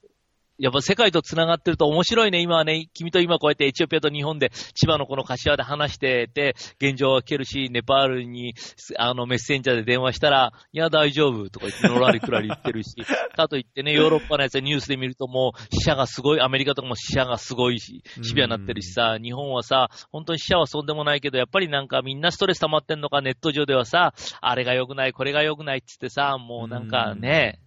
[0.62, 2.40] やっぱ世界と繋がってると面白いね。
[2.40, 8.54] 今はね、君と今こうやってエチオピアと日本で千葉のこの柏で話してて、現状は聞けるし、ネパールに、
[8.96, 12.94] あの、メッセンジャーで電話したら、いや、大丈夫とか言って、のらりくらり言ってるし、
[13.34, 27.58] かといってね、ヨーロッパのやつはニュースで見るともう、死者がすごい、アメリカとかも死者がすごいし、シビアになってるしさ、日本はさ、本当に死者はそうでもないけど、やっぱりなんかみんなストレス溜まってんのか、ネット上ではさ、あれが良くない、これが良くないって言ってさ、もうなんかね、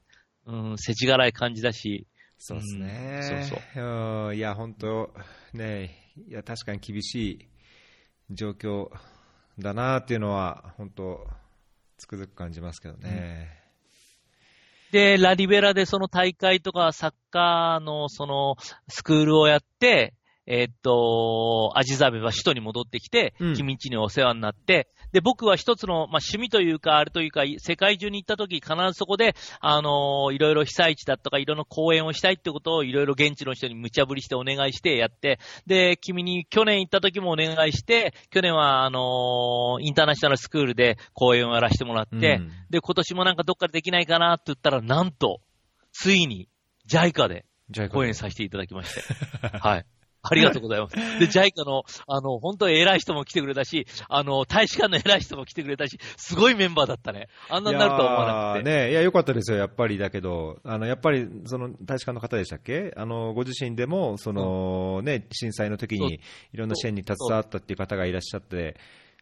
[0.45, 3.19] うん、世知辛い感じだし、そうですね。
[3.34, 5.13] うんそううんいや、本当、
[5.54, 7.50] ね、いや、確かに厳しい
[8.32, 8.89] 状況
[9.60, 11.28] だなっていうのは、本当、
[11.98, 13.63] つくづく感じますけどね。
[14.91, 18.56] で、ラリベラでその大会とかサッカーのその
[18.88, 20.13] スクールをやって、
[20.47, 45.41] えーっと、アジザベは首都に戻ってきて、うん君んちにお世話になって、で、僕は一つの、まあ、趣味というか、あれというか、世界中に行った時、必ずそこで、あのーいろいろ被災地だとか、いろんな講演をしたいってことを、いろいろ現地の人に無茶ぶりしてお願いしてやって、で、君に去年行った時もお願いして、去年は、あのーインターナショナルスクールで講演をやらせてもらって、うんで、今年もなんかどっかでできないかなって言ったら、なんと、
[45.91, 46.49] ついに、
[46.89, 47.45] JICA で
[47.89, 49.01] 講演させていただきまして。
[49.58, 49.86] はい。
[50.29, 50.95] ありがとうございます。
[50.95, 57.27] で、JICA の、あの、本当に偉い人も来てくれたし、あの、大使館の偉い人も来てくれたし、すごいメンバーだったね。
[57.49, 58.69] あんなになるとは思わなくて。
[58.69, 66.19] ね、いや、良かったですよ、やっぱりだけど、あのやっぱりその大使館の方でしたっけ、あのご自身でもその、ね、震災の時に
[66.53, 68.77] いろんな支援に携わったっていう方がいらっしゃって、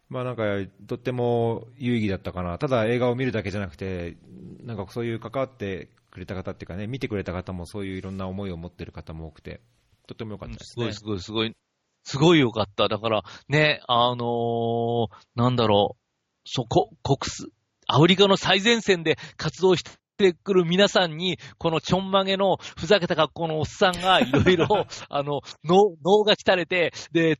[0.08, 0.42] まあ、なんか
[0.86, 4.16] とっても有意義だったかな、ただ映画を見るだけじゃなくて、
[4.62, 9.60] なんかそういう関わってくれた方っていうかね、見てくれた方もそういういろんな思いを持ってる方も多くて、
[10.06, 10.92] とっても良かったですね。
[10.92, 11.56] すごい、すごい、すごい。
[12.04, 12.88] すごいよかった。
[12.88, 16.00] だから、ね、あのーなんだろう、
[16.44, 17.46] そこ、国す、
[17.86, 19.82] アフリカの最前線で活動し
[20.18, 24.66] てくる皆さんに、このちょんまげのふざけた格好のおっさんがいろいろ、
[25.08, 27.38] あの、脳、脳が鍛れて、で、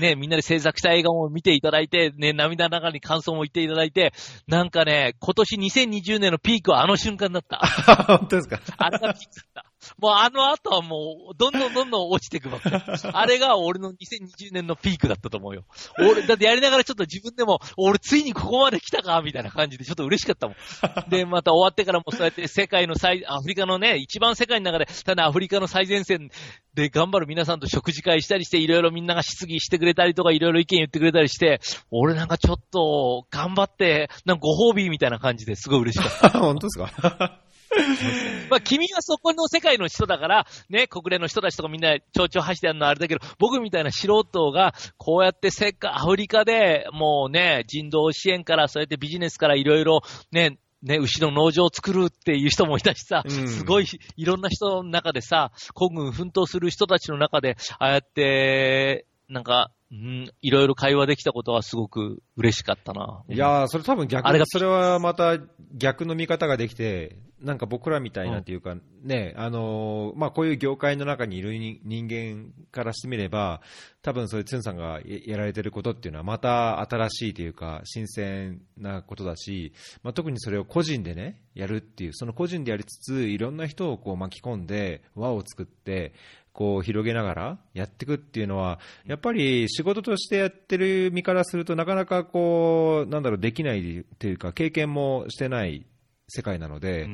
[0.00, 4.12] ね、みんなで制作した映画も見ていただいて、ね、涙ながらに感想も言っていただいて、
[4.46, 7.58] なんかね、今年2020年のピークはあの瞬間だった。
[8.18, 8.60] 本当ですか？
[8.78, 9.73] あれがピークだった。
[9.98, 12.74] もうあの後はもう、どんどんどんどん落ちていくばっかり。
[13.12, 15.64] あれが俺の2020年のピークだったと思うよ。
[15.98, 20.56] 俺、だってやりながらちょっと自分でも、俺ついにここまで来たかみたいな感じでちょっと嬉しかったもん。
[21.10, 26.30] で、また終わってからもそうやって世界の最、アフリカのね、一番世界の中で、ただアフリカの最前線
[26.74, 36.38] で頑張る皆さんと食事会したりして、いろいろみんなが質疑してくれたりとか、いろいろ意見言ってくれたりして、俺なんかちょっと頑張って、なんかご褒美みたいな感じですごい嬉しかった。
[36.40, 37.43] 本当ですか？
[38.50, 53.48] まあ、君はそこの世界の人だから、ね、国連の人たちとかみんな蝶々走ってやるのはあれだけど、僕みたいな素人が、こうやってせっか、アフリカでもうね、人道支援から、そうやってビジネスからいろいろ、ね、ね、牛の農場を作るっていう人もいたしさ、うん。
[53.48, 63.22] すごいいろんな人の中でさ、孤軍奮闘する人たちの中で、ああやって、なんか、うん、いろいろ会話できたことはすごく嬉しかったな。
[63.28, 65.38] いやー、それ多分逆あれがそれはまた
[65.72, 73.60] 逆の見方ができて、なんか僕らみたいなっていうか、ね、あのーまあ、こういう業界の中にいる人人間からしてみれば、
[74.02, 86.14] 多分そういうツンさんがややられてることっていうのはまた新しいというか、新鮮なことだし、まあ、特にそれを個人でね、やるっていう、その個人でやりつつ、いろんな人をこう巻き込んで、輪を作って、
[86.54, 95.84] こう広げながらやっていくっていうのは、やっぱり仕事としてやってる身からするとなかなかこう、なんだろう、できないというか、経験もしてない
[96.28, 97.08] 世界なので、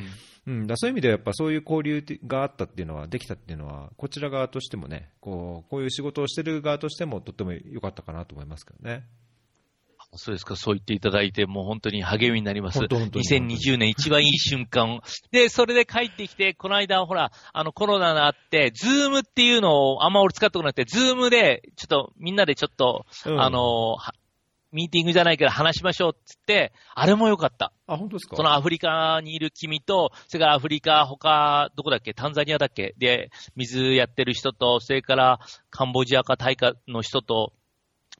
[0.46, 9.04] うん、だそういう意味ではやっぱそういう交流があったっていうのは、できたっていうのは、こちら側としてもね、こうこういう仕事をしてる側としてもとっても良かったかなと思いますけどね。
[10.12, 12.78] そうですか、そう言っていただいて、もう本当に励みになります。
[12.80, 15.00] 本当本当に2020年一番いい瞬間。
[15.30, 24.12] で、それで帰ってきて、この間、ほら、あのコロナがあって、 Zoom っていうのをあんま俺使ったことなくて、 Zoom で、ちょっとみんなでちょっと、うんあの、は
[24.72, 27.72] ミーティングじゃないけど話しましょうっつって、あれも良かった。
[27.88, 28.36] あ、本当ですか？
[28.36, 32.14] そのアフリカにいる君と、それからアフリカ、他、どこだっけ？
[32.14, 32.94] タンザニアだっけ？
[32.98, 37.52] で、水やってる人と、それからカンボジアかタイかの人と、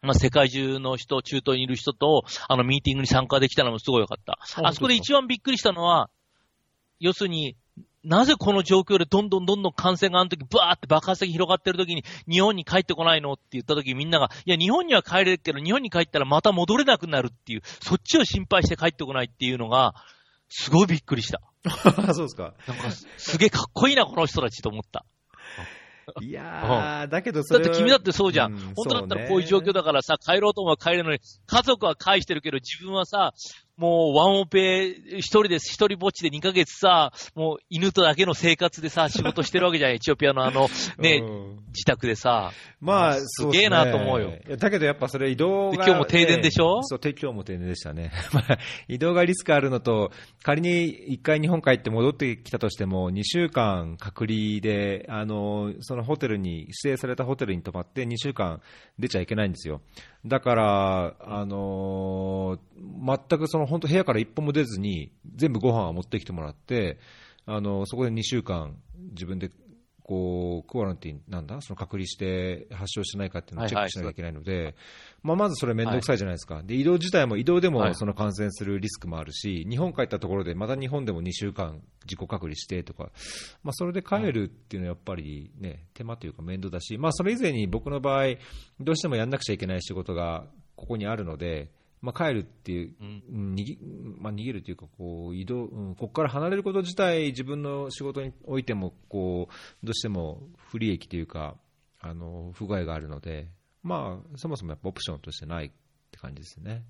[0.02, 4.38] まあ、世界中の人、中東にいる人と、あの、ミーティングに参加できたのもすごい良かった。
[4.62, 6.08] ああそこで一番びっくりしたのは、
[6.98, 7.56] 要するに、
[8.02, 19.94] なぜこの状況でどんどんどんどん感染があの時バーって爆発的に広がってる時に日本に帰ってこないのって言った時みんなが、いや日本には帰れるけど日本に帰ったらまた戻れなくなるっていう、そっちを心配して帰ってこないっていうのが、
[20.48, 21.42] すごいびっくりした。
[22.14, 22.54] そうですか。
[22.66, 25.04] なんかすすげえかっこいいな、この人たちと思った。
[26.20, 28.53] いやー、だけどそれはだって君だってそうじゃん。
[28.53, 33.33] うん本当だったらこういう状況だからさ、帰ろうと思えば帰れるのに、家族は返してるけど、自分はさ、
[33.80, 42.52] もうワンオペ一人です、一人ぼっちで2ヶ月さ、もう犬とだけの生活でさ、仕事してるわけじゃん、 エチオピアのあの、ね、うん自宅でさ。
[42.78, 46.82] まあ、すげえなと思うよそですねだけどやっぱそれ移動が、で今日も停電でしょ？
[46.82, 48.12] そう、て今日も停電でしたね。
[48.34, 50.12] まあ移動がリスクあるのと、
[50.42, 58.60] 仮に一回日本帰って戻ってきたとしても、2週間隔離で、あの、そのホテルに、指定されたホテルに泊まって2週間
[58.98, 59.80] 出ちゃいけないんですよ。
[60.26, 66.98] だから、あの全くその本当部屋から一歩も出ずに、全部ご飯を持ってきてもらって、
[67.46, 68.76] あの、そこで2週間
[69.12, 69.50] 自分で
[70.11, 74.75] こう、クアランティンなんだ、その隔離して発症してないかっていうのをチェックしなきゃいけないので、
[75.23, 76.64] まあ、まずそれめんどくさいじゃないですか。
[76.64, 77.88] で、移動自体も、移動ではい。
[77.90, 83.12] もその感染するリスクもあるし、日本帰ったところでまた日本でも2週間自己隔離してとか、
[83.62, 88.35] まあ、それで帰るっていうのはやっぱりね、手間というか面倒だし、まあ、それ以前に僕の場合、
[88.81, 90.44] どうしてもやんなくちゃいけない仕事が
[90.75, 91.70] ここにあるので、
[92.02, 93.78] まあ、帰るっていう、うんうん逃げ
[94.18, 101.56] まあ、逃げるというかこう移動、うん、ここから離れること自体、自分の仕事においてもこうどうしても不利益というか
[102.00, 103.48] あの不具合があるので、
[103.82, 105.70] まあ、そもそもやっぱオプションとしてないっ
[106.10, 106.82] て感じですね。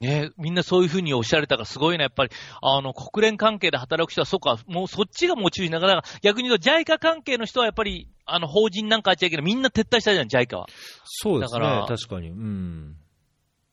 [0.00, 2.30] ねみんなそういうふうにおっしゃられたからすごいな、やっぱり。
[2.60, 9.46] あの、国連関係で働く人は、そうか、もうそっちがもう注意しながら、逆に言うと、JICA 関係の人はやっぱり、あの、法人なんかあっちゃいけない。
[9.46, 10.66] みんな撤退したじゃん、JICA は。
[11.04, 12.30] そうですね、だから確かに。
[12.30, 12.96] うん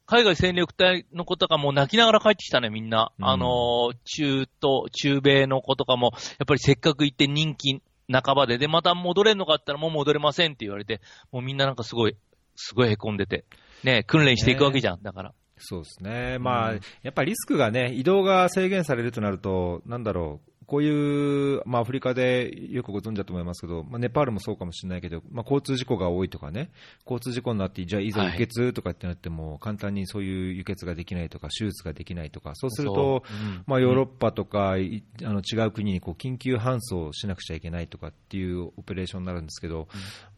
[0.09, 3.11] 海外戦力隊の子とかも泣きながら帰ってきたね、みんな。
[3.19, 3.25] うん。
[3.25, 7.79] あの、中東、中米の子とかも、やっぱりせっかく行って人気
[8.11, 10.99] 半ばで、で、また戻れんのかったらもう戻れませんって言われて、
[11.31, 12.17] もうみんななんかすごい、
[12.55, 13.45] すごい凹んでて、
[13.83, 15.33] ね、訓練していくわけじゃん、だから。
[15.59, 16.81] そうですね、まあ、うん。
[17.03, 26.69] やっぱりリスクがね、移動が制限されるとなると、なんだろう、こういう、まあ、アフリカでよくご存知だと思いますけど、まあ、ネパールもそうかもしれないけど、まあ、交通事故が多いとかね、
[27.05, 33.47] 交通事故になって、じゃあ、いざはい輸血とかってなっても、簡単にそういう輸血ができないとか、手術ができないとか、そうすると、そう。
[33.47, 33.63] うん。
[33.65, 39.87] まあ、ヨーロッパとか、いあの違う国にこう緊急搬送しなくちゃいけないとかっていうオペレーションになるんですけど、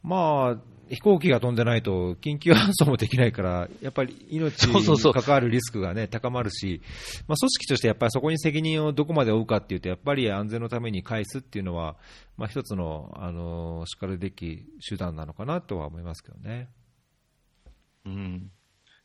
[0.02, 0.62] まあ、
[0.92, 6.82] 飛行機が飛んでないと緊急搬送もできないから、やっぱり命に関わるリスクが、ね、高まるし、
[7.26, 11.96] まあ、組織としてやっぱりそこに責任をどこまで負うかっていうと、やっぱり安全のために返すっていうのは、
[12.36, 16.68] まあ、一つの、あのしかるべき手段なのかなとは思いますけどね。
[18.04, 18.50] うん。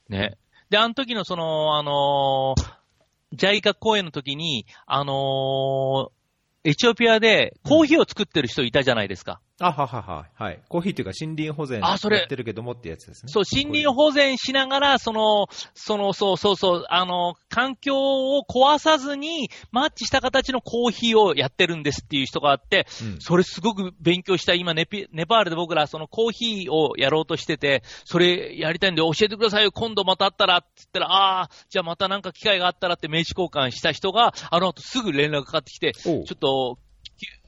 [0.09, 0.37] ね。
[0.69, 6.17] で、あの時のその、あのー、ジャイカ公演の時に、あのー
[6.63, 9.39] エチオピアでコーヒーを作ってる人いたじゃないですか。
[9.59, 10.59] あははは、はい。
[10.69, 13.31] コーヒーっていうか森林保全あそれやってるけどもってやつですね。
[13.31, 24.59] そう、森林保全しながら、その、その、そうそうそう、あの、環境を壊さずに、マッチした形のコーヒーをやってるんですっていう人があって、うんそれすごく勉強したい。
[24.59, 29.71] 今ネピ、ネパールで僕らそのコーヒーをやろうとしてて、それやりたいんで教えてくださいよ。
[29.71, 36.86] 今度また会ったらって言ったら、ああ、じゃあまたなんか機会があったらって名刺交換した人が、あの後すぐ連絡かかってきて、ちょっと、き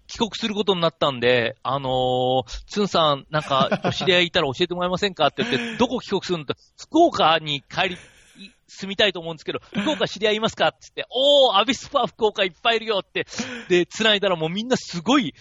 [0.10, 7.98] 帰国することになったんで、あのー、つんさん、なんか、お 知り合いいたら教えてもらえませんかって言って、どこ帰国するんだ福岡に帰り、
[8.44, 13.28] い住みたいと思うんですけど、福岡知り合いいますかって言って、おー、アビスパ福岡いっぱいいるよって、
[13.68, 15.36] で、繋いだらもうみんなすごい、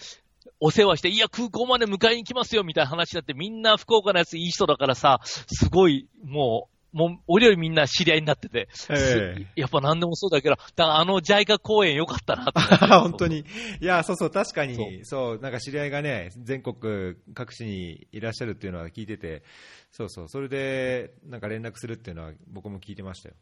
[0.59, 12.85] お世話して、いや、空港まで迎えに来ますよ、みたいな話になって、みんな福岡のやついい人だからさ、すごい、もう、もう、俺よりみんな知り合いになってて、ええやっぱ何でもそうだけど、だからあのジャイカ公園良かったなって。
[12.87, 13.45] 本当に。
[13.79, 19.43] いや、そうそう、確かに、そそうなんか知り合いがね、全国各地にいらっしゃるっていうのは聞いてて、
[19.91, 23.35] そうそう、それで、なんか連絡するっていうのは僕も聞いてましたよ。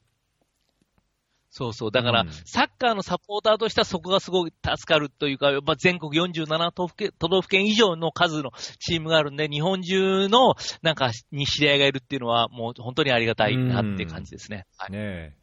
[1.58, 1.92] そうそう。
[1.92, 14.68] だから、うんサッカーのサポーターとしてはそこがすごい助かるというか、まあ、全国47都府県都道府県以上の数のチームがあるんで、日本中の、なんか、に知り合いがいるっていうのは、もう本当にありがたいなって感じですね。
[14.78, 14.92] はい。
[14.92, 15.34] ねえ。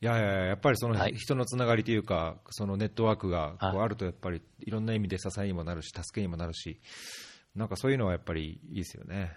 [0.00, 6.80] いやいやいや、やっぱりそのはい人のつながりというか、そのネットワークがこうはいあると、やっぱりいろんな意味で支えにもなるし、助けにもなるし、
[7.54, 9.36] なんかそういうのはやっぱりいいですよね。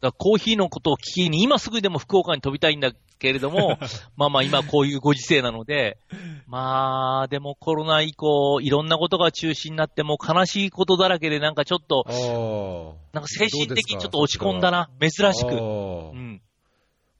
[0.00, 3.78] だコーヒーのことを聞きに、今すぐでも福岡に飛びたいんだけれども、
[4.16, 5.98] まあまあ今こういうご時世なので、
[6.46, 12.96] まあでもコロナ以降、いろんなことが中止になって、もう悲しいことだらけで、なんかちょっと。
[13.12, 15.54] なんか精神的にちょっと落ち込んだな、珍しく。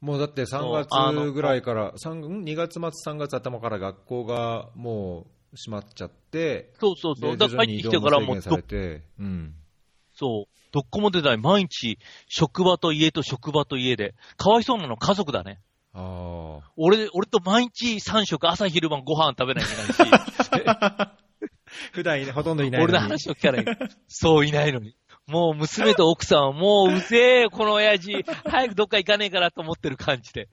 [0.01, 7.31] もうだって3そうあの月ぐらいから、3ん？2月末、3月頭から学校がもう閉まっちゃって、そうそうそう。
[7.31, 8.41] でだから帰ってきてからもう
[9.19, 9.55] うん。
[10.15, 10.53] そう。
[10.71, 11.37] どっこも出ない。
[11.37, 14.15] 毎日、職場と家と職場と家で。
[14.37, 15.61] かわいそうなの家族だね。
[15.93, 16.71] ああ。
[16.75, 21.13] 俺、俺と毎日3食朝昼晩ご飯食べないといけないし。
[21.91, 22.93] 普段いないほとんどいないのに。
[22.93, 23.77] 俺の話を聞かない。
[24.07, 24.95] そういないのに。
[25.27, 28.23] もう娘と奥さんはもううぜえ、この親父。
[28.45, 30.49] 早くどっか行かねえからと思ってる感じで。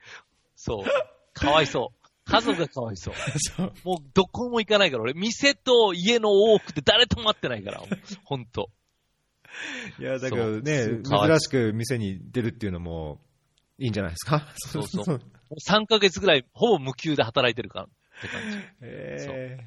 [0.54, 0.84] そう。
[1.32, 2.00] かわいそう。
[2.30, 3.14] 家族がかわいそう。
[3.40, 7.82] そうもうどこも行かないから、俺、店と家の往復で誰とも会ってないから、
[8.24, 8.70] ほんと。
[9.98, 13.20] いや、だけどね珍しく店に出るっていうのも
[13.78, 14.46] いいんじゃないですか？
[14.56, 15.06] そうそう。
[15.50, 17.88] もう3ヶ月ぐらい、ほぼ無給で働いてるからっ
[18.22, 18.58] て感じ。
[18.82, 19.58] え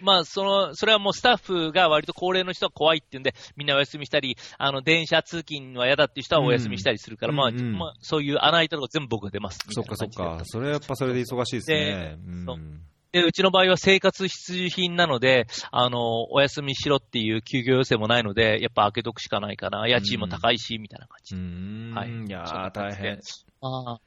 [0.00, 9.58] まあ、その、それはもうスタッフが割と高齢の人は怖いっていうんで、みんなお休みしたり、あの、電車通勤は嫌だっていう人はお休みしたりするから、まあ、うんうんうんまあ、そういう穴開いたとこ全部僕が出ます。
[9.68, 12.16] ーそっかそっかそれはやっぱそれで忙しいですね。
[12.24, 19.88] うんで、うちの場合は生活必需品なので、あの、お休みしろっていう休業要請もないので、やっぱ開けとくしかないかな。
[19.88, 21.38] 家賃も高いし、みたいな感じう。
[21.38, 21.92] ん。
[21.94, 23.20] はいいや大変。
[23.62, 24.00] ああ、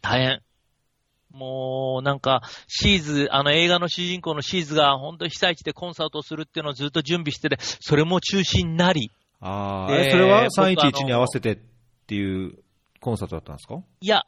[0.00, 0.42] 大変。
[1.30, 11.58] もう、なんか、シーズ、あの映画の主人公のシーズが本当に被災地でコンサートをするっていうのをずっと準備してて、それも中止になり、ああ、でえそれは僕あ311のに合わせてっ
[12.06, 12.58] ていう
[13.00, 13.76] コンサートだったんですか？
[14.00, 14.22] いや、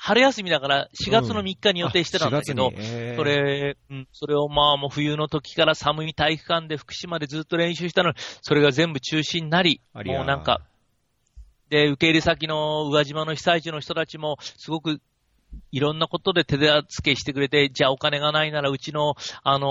[0.00, 2.86] 春休みだから4月の3日に予定してたんだけど、あ4月に。
[2.88, 3.16] えー。
[3.16, 10.60] それ、うん、それをまあもう冬の時から寒い体育館で福島でずっと練習したのに、それが全部中止になり、ありゃもうなんか、
[11.68, 15.00] で、受け入れ先の宇和島の被災地の人たちも、すごく、
[15.72, 19.68] いろんなことで手助けしてくれて、じゃあお金がないならうちの、あのー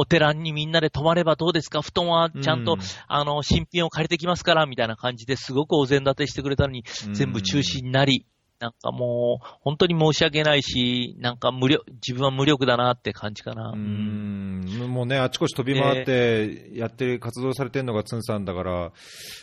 [0.00, 1.82] お寺にみんなで泊まればどうですか？
[1.82, 2.78] 布団はちゃんと、うん
[3.08, 8.26] あの、新品を借りてきますから、みたいな感じですごくお膳立てしてくれたのに、全部中止になり、
[8.60, 13.70] なんかもう、本当に申し訳ないし、なんか無力、自分は無力だなって感じかな。
[13.70, 18.92] うーんもうね、あちこち飛び回ってやってる、活動されてるのがツンさんだから、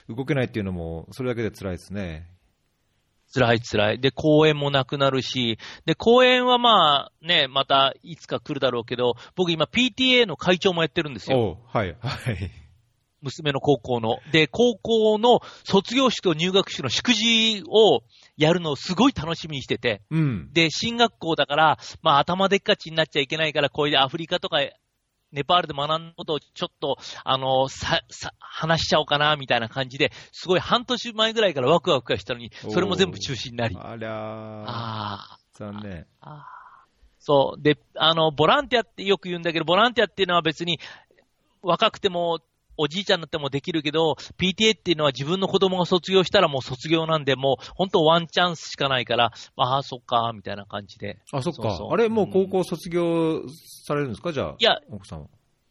[0.09, 2.29] 動けないっていうのも、それだけで辛いですね。
[3.33, 3.99] 辛い辛い。
[3.99, 11.59] で、公演もなくなるし、で、公演はまあ、ね、またいつか来るだろうけど、僕今 PTA の会長もやってるんですよ。
[11.67, 12.64] はい、はい。
[13.21, 14.19] 娘の高校の。
[14.31, 18.01] で、高校の卒業式と入学式の祝辞を
[18.37, 20.49] やるのをすごい楽しみにしてて、うん。
[20.53, 24.59] で、進学校だから、まあ頭でっかちになっちゃいけないから、これでアフリカとか、
[25.31, 33.75] ネパールで学んだことをちょっと、あの、さ、さ、話しちゃおうかな、みたいな感じで、すごい半年前ぐらいからワクワクがしたのに、それも全部中止になり。
[33.77, 36.05] ありゃー、あ残念。
[36.21, 36.29] あ。
[36.29, 36.55] ああ
[37.25, 37.61] そう。
[37.61, 40.79] で、あの、ボランティアってよく言うんだけど、ボランティアっていうのは別に、
[41.63, 42.37] 若くても、
[42.77, 51.17] おじいちゃんになってもできるけど、PTA っていうのは自分の子供が卒業したらもう卒業なんで、もう本当ワンチャンスしかないから、ああ、そっか、みたいな感じで。
[51.31, 51.61] あ、そっか。
[51.69, 53.43] そうそうあれ、もう高校卒業
[53.83, 54.33] されるんですか？
[54.33, 54.55] じゃあ。
[54.57, 55.27] いや、奥さんは。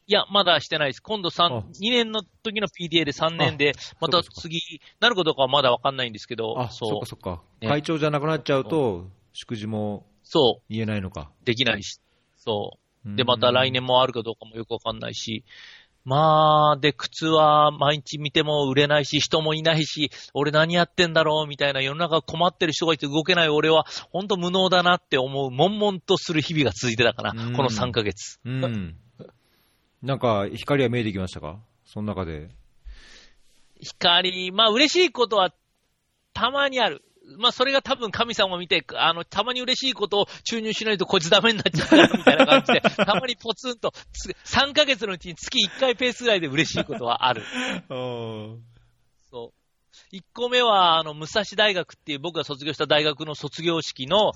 [0.07, 1.01] いや、まだしてないです。
[1.01, 4.61] 今度あ3、2年の時の PDA で3年で、また次、
[5.01, 7.43] なるかどうかはまだわかんないんですけど、あ、そそっかそっか。
[7.63, 11.31] ね会長じゃなくなっちゃうと、祝辞もそ言えないのか。
[11.43, 12.01] う、できないし、
[12.37, 12.79] そう。
[12.79, 15.45] うんで、また来年もあるかどうかもよくわかんないし、
[16.05, 28.39] まあ、で、靴は毎日見ても売れないし、人もいないし、俺何やってんだろうみたいな世の中困ってる人がいて動けない俺は、ほんと無能だなって思う、悶々とする日々が続いてたかな、うんこの3ヶ月。
[28.45, 28.97] うん。
[30.03, 31.59] なんか、光は見えてきましたか？
[31.87, 32.51] その中で。
[33.81, 35.55] 光、まあ嬉しいことは
[36.35, 37.03] たまにある。
[37.39, 47.43] まあそれが多分神様を見て、あの、たまに嬉しいことを注入しないとこいつダメになっちゃうみたいな感じで、 たまにポツンと、つ3ヶ月のうちに月1回ペースぐらいで嬉しいことはある。
[49.31, 49.64] そう。
[50.13, 54.33] 1個目は、あの、武蔵大学っていう僕が卒業した大学の卒業式の、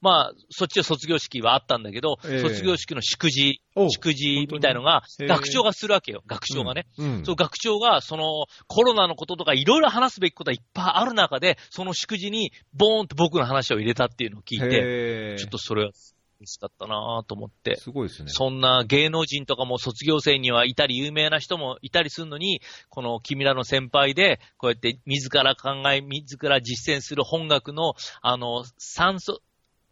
[0.00, 2.38] まあ、そっちの卒業式はあったんだけど、ええ。
[2.38, 6.86] 卒業式の祝辞お、祝辞みたいのが、学長がするわけよ、学長がね。
[6.98, 7.24] うん。
[7.24, 17.76] そう、学長が、その、コロナのこととかいろいろ話すべきことがいっぱいある中で、その祝辞に、ボーンと僕の話を入れたっていうのを聞いて、ちょっとそれは嬉しかったなぁと思って。
[17.76, 18.28] すごいですね。
[18.28, 29.40] そんな芸能人とかも卒業生にはいたり、有名な人もいたりするのに、この君らの先輩で、こうやって自ら考え、自ら実践する本学の、あの、三素、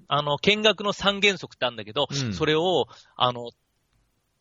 [0.09, 2.87] あの、見学の三原則ってあるんだけど、うんそれを、
[3.17, 3.51] あの、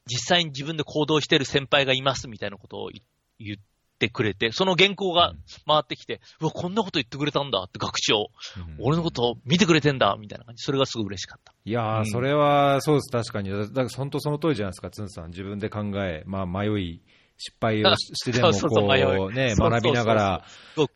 [0.06, 3.04] 実際に自分で行動してる先輩がいますみたいなことをい
[3.40, 3.69] 言って
[4.08, 5.34] くれて、その原稿が
[5.68, 10.64] 回ってきて、うわ、こんなこと言ってくれたんだって学長、うん俺のことを見てくれてんだみたいな感じ。
[10.64, 11.54] それがすごい嬉しかった。
[11.66, 13.50] いやー、うんそれはそうです、確かに。
[13.50, 15.30] だだから本当その通りじゃないですか、つんさん。
[15.32, 17.02] 自分で考え、まあ迷い、
[17.38, 20.46] 失敗をししてでも こ迷うね、学びながら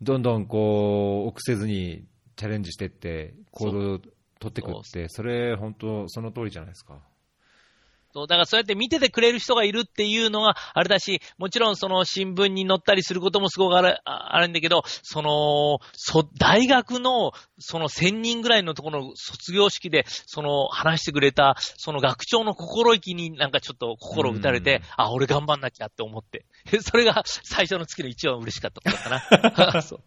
[0.02, 4.00] どんどんこう、臆せずにチャレンジしてって、行動を
[4.40, 7.00] 取ってくって、それ本当その通りじゃないですか。
[8.14, 26.46] そう、だからそうやって見ててくれる人がいるっていうのがあれだし、もちろんその新聞に載ったりすることもすごくあれ、ああるんだけど、その、そ、大学のその1000人ぐらいのところの卒業式で、その話してくれた、その学長の心意気になんかちょっと心打たれて、うんあ、俺頑張んなきゃって思って。
[26.82, 29.82] それが最初の月の一番嬉しかったことかな。
[29.82, 30.00] そう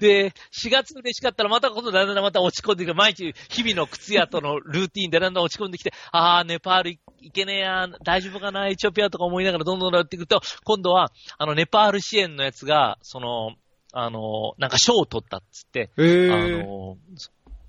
[0.00, 2.94] で、4月嬉しかったらまた今度だんだんまた落ち込んでくる。
[2.94, 13.52] 毎日日々の靴屋とのルーティンでだんだん落ち込んできて、あー、ネパール行けねえや、大丈夫かな、エチオピアとか思いながらどんどんやっていくと、今度は、あの、ネパール支援のやつが、その、
[13.92, 16.96] あの、なんか賞を取ったっつって、えあー、の、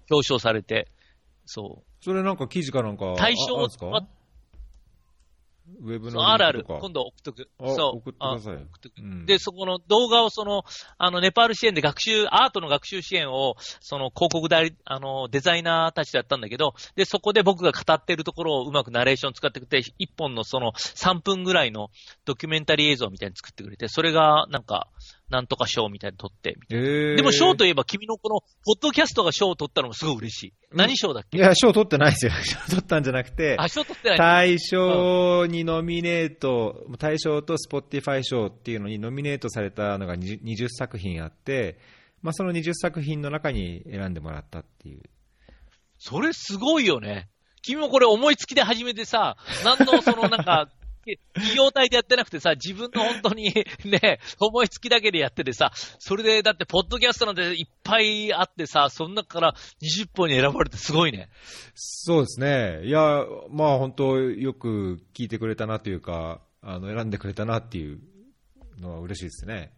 [0.10, 0.88] 表彰されて、
[1.46, 2.04] そう。
[2.04, 3.86] それなんか記事かなんか、対象ああるんですか？
[3.88, 4.08] は
[5.80, 6.64] ウェブのあるある。
[6.64, 7.50] 今度送っとく。
[7.60, 7.98] あそう。
[7.98, 10.64] 送ってくださいあ送っとくうんで、そこの動画をその、
[10.98, 21.90] あの、ネパール支援で学習、アートの学習支援を、その広告代理、あの、デザイナーたちとやったんだけど、で、そこで僕が語ってるところをうまくナレーション使ってくれて、一本のその3分ぐらいの
[22.26, 24.88] ドキュメンタリー映像みたいに作ってくれて、それがなんか、
[25.32, 30.54] なんとか賞みたいに撮って、えー、なでも賞といえば君のこの、ポッドキャストが賞を取ったのもすごい嬉しい。
[30.74, 31.38] 何賞だっけ？
[31.38, 32.32] いや、賞取ってないですよ。
[32.44, 34.18] 賞取ったんじゃなくて、あ、賞取ってない。
[34.18, 41.80] 大賞にノミネート、大賞と Spotify 賞っていうのにノミネートされたのが 20, 20作品あって、
[42.22, 45.02] まあ、その20作品の中に選んでもらったっていう。
[45.98, 47.30] それすごいよね。
[47.62, 50.68] 君もこれ思いつきで始めてさ、何のそのなんか、
[51.34, 53.54] 企業体でやってなくてさ、自分の本当に
[53.86, 61.30] ね、思いつきだけでやっててさ、それでだって、ポッドキャストなんていっぱいあってさ、その中から20本に選ばれてすごいね。
[61.76, 62.86] そうですね。
[62.86, 68.00] いや、まあ本当よく聞いてくれたなというか、あの、選んでくれたなっていう
[68.80, 69.74] のは嬉しいですね。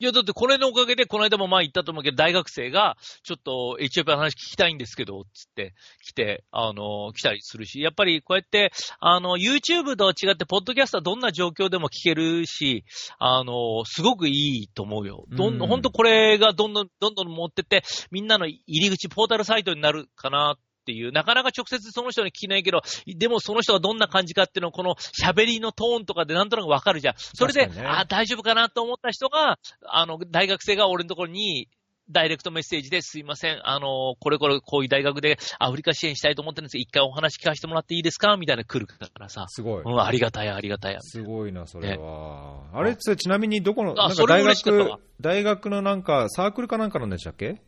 [0.00, 5.74] いや、だってこれのおかげで、この間も前言ったと思うけど、大学生が、ちょっとエチオピアの話聞きたいんですけど、つって
[6.04, 8.70] 来て、あの、来たりするし、やっぱりこうやって、
[9.00, 12.84] あの、YouTube とは違って、ポッドキャストはどんな状況でも聞けるし、
[13.18, 15.24] あの、すごくいいと思うよ。
[15.30, 17.82] どんほんとこれがどんどん、どんどん持ってって、
[18.12, 20.56] みんなの入り口、ポータルサイトになるかな
[20.88, 27.14] っていう、なかなか直接その人に聞けないけど、でもその人がどんな感じかっていうのを、この喋りのトーンとかでなんとなくわかるじゃん。
[27.18, 31.68] それで、ねあ、大丈夫かなと思った人が、あの、大学生が俺のところに、
[32.10, 33.60] ダイレクトメッセージですいません。
[33.68, 38.38] あの、これこれこういう大学でアフリカ支援したいと思ってるんです一回お話聞かせてもらっていいですか？
[38.38, 39.44] みたいな来るからさ。
[39.48, 39.82] すごい。
[39.84, 40.96] うん、ありがたい、ありがたい。
[41.00, 42.62] すごいな、それは。
[42.72, 47.60] あれ、それちなみにどこの、なんか大学、大学のなんかサークルかなんかなんでしたっけ？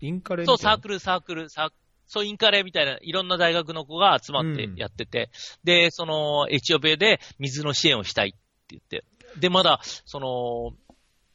[0.00, 1.70] インカレそ、いうなサークル、サークル、サー
[2.06, 5.30] そう、インカレみたいな、いろんな大学の子が集まってやってて、
[5.64, 8.38] で、その、エチオピアで水の支援をしたいって
[8.70, 9.04] 言って、
[9.38, 10.72] で、まだ、その、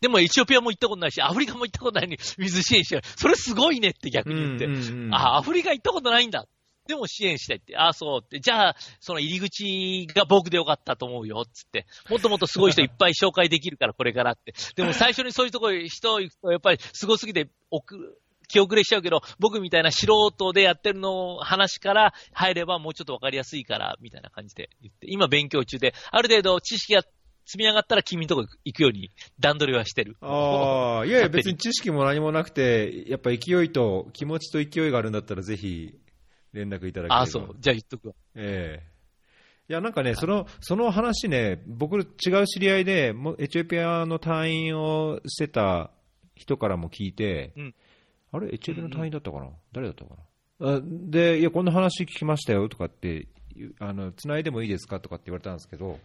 [0.01, 3.19] でもエチオピアも行ったことないし、アフリカも行ったことないのに水支援しよう。
[3.19, 4.65] それすごいねって逆に言って。
[4.65, 6.45] うんうんうんあ、アフリカ行ったことないんだ。
[6.87, 11.85] でも支援したいって、ああ、そうって、じゃあ、その入り口が僕でよかったと思うよ、つって。
[12.09, 14.55] もっともっとすごい人いっぱい紹介できるから、これからって。
[14.75, 18.19] でも最初にそういうところ、人行くと、やっぱりすごすぎて、奥、
[18.49, 27.03] 気遅れしちゃうけど、僕みたいな素人でやってるの話から入ればもうちょっとわかりやすいから、みたいな感じで言って、今勉強中で、ある程度知識が
[27.45, 30.17] 積み上がったら君のとこ行くように段取りはしてる。
[30.21, 35.93] ああ、いやいや別に知識も何もなくて、やっぱ勢いと、気持ちと勢いがあるんだったらぜひ
[36.53, 37.15] 連絡いただければ。
[37.17, 37.55] ああ、そう。
[37.59, 38.13] じゃあ言っとくわ。
[38.35, 38.89] ええ
[39.69, 42.01] いや、なんかね、その、その話ね、僕、違
[42.41, 45.91] う知り合いで、もエチオピアの隊員をしてた
[46.35, 47.75] 人からも聞いて、うん
[48.31, 50.11] あれ、エチオピアの隊員だったかな、誰だったか
[50.59, 50.75] な？
[50.75, 53.27] あで、いや、こんな話聞きましたよとかって、
[53.79, 54.99] あの、繋いでもいいですか？
[54.99, 55.99] とかって言われたんですけど、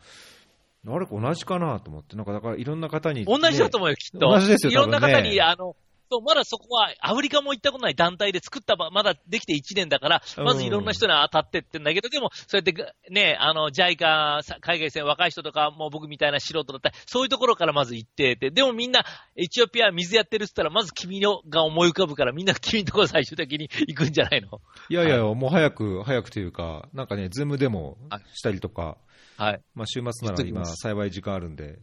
[0.86, 1.80] あれ、同じかな？
[1.80, 4.30] と思って、なんか、だから、いろんな方に、同じだと思うよ、きっと。
[4.30, 5.76] 同じですよいろんな方に、あの、
[6.10, 19.04] そう、まだそこは、アフリカも行ったことない団体で作ったば、まだできて1年だから、うんまずいろんな人に当たってってんだけど、でも、そうやってが、ね、あの、JICA、さ海外線若い人とか、もう僕みたいな素人だったり、そういうところからまず行ってて、でもみんな、
[19.36, 24.60] エチオピア水やってるって言ったら、まず君のが思い浮かぶから、みんな君のところ最終的に 行くんじゃないの？
[24.88, 27.98] いやいや、もう早く、早くというか、なんかね、ズームでも
[28.32, 28.98] したりとか、
[29.36, 29.60] はい。
[29.74, 31.78] まあ、週末なら今、幸い時間あるんで、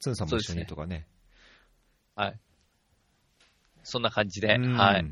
[0.00, 1.06] ツンさんも一緒にとかね。
[2.14, 2.40] はい。
[3.84, 5.04] そんな感じで、うんはい。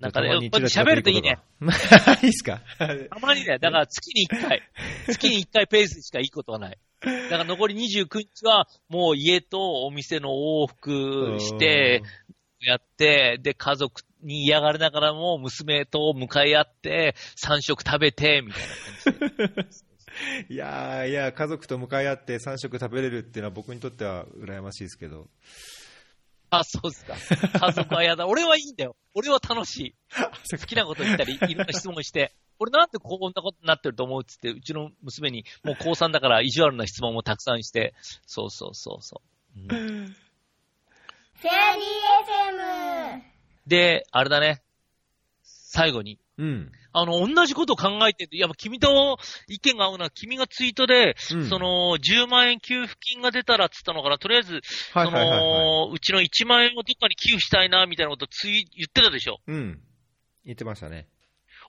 [0.00, 1.38] なんかね、喋るといいね。
[2.22, 2.60] いいっすか？
[2.78, 2.88] た
[3.20, 4.62] まにね、だから月に1回、
[5.06, 6.78] 月に1回ペースしかいいことはない。
[7.00, 12.02] だから残り29日は、もう家とお店の往復して、
[12.60, 17.14] やって、で、家族に嫌がられながらも娘と向かい合って、
[17.44, 19.82] 3食食べて、みたいな感じ
[20.48, 20.54] で。
[20.54, 25.28] いやーいや、家族と向かい合って3食食べれるっていうのは僕にとっては羨ましいですけど。
[26.52, 27.16] あ、そうですか。
[27.66, 28.26] 家族は嫌だ。
[28.26, 28.94] 俺はいいんだよ。
[29.14, 29.94] 俺は楽しい。
[30.50, 37.94] 好きなこと言ったり、いろんな質問して、俺なんでこんなことになってると思うっつって、うちの娘に、もう高3だから意地悪な質問もたくさんして、
[38.26, 39.22] そうそうそうそ
[39.56, 39.58] う。
[39.58, 40.16] うん
[41.42, 43.22] フェアリー FM。
[43.66, 44.62] で、あれだね。
[45.42, 46.20] 最後に。
[46.42, 46.72] うん。
[46.92, 49.16] あの、同じことを考えてて、いや、君と
[49.48, 54.60] 意見が合うのは、君がツイートで、うんその、10万円給付金が出たらっつったのかな、とりあえず、
[54.92, 55.38] はいはいはいはい。
[55.38, 55.44] そ
[55.88, 59.38] の、うちの1万円をどっかに寄付したいな、みたいなことツイ言ってたでしょ。
[59.46, 59.80] うん。
[60.44, 61.06] 言ってましたね。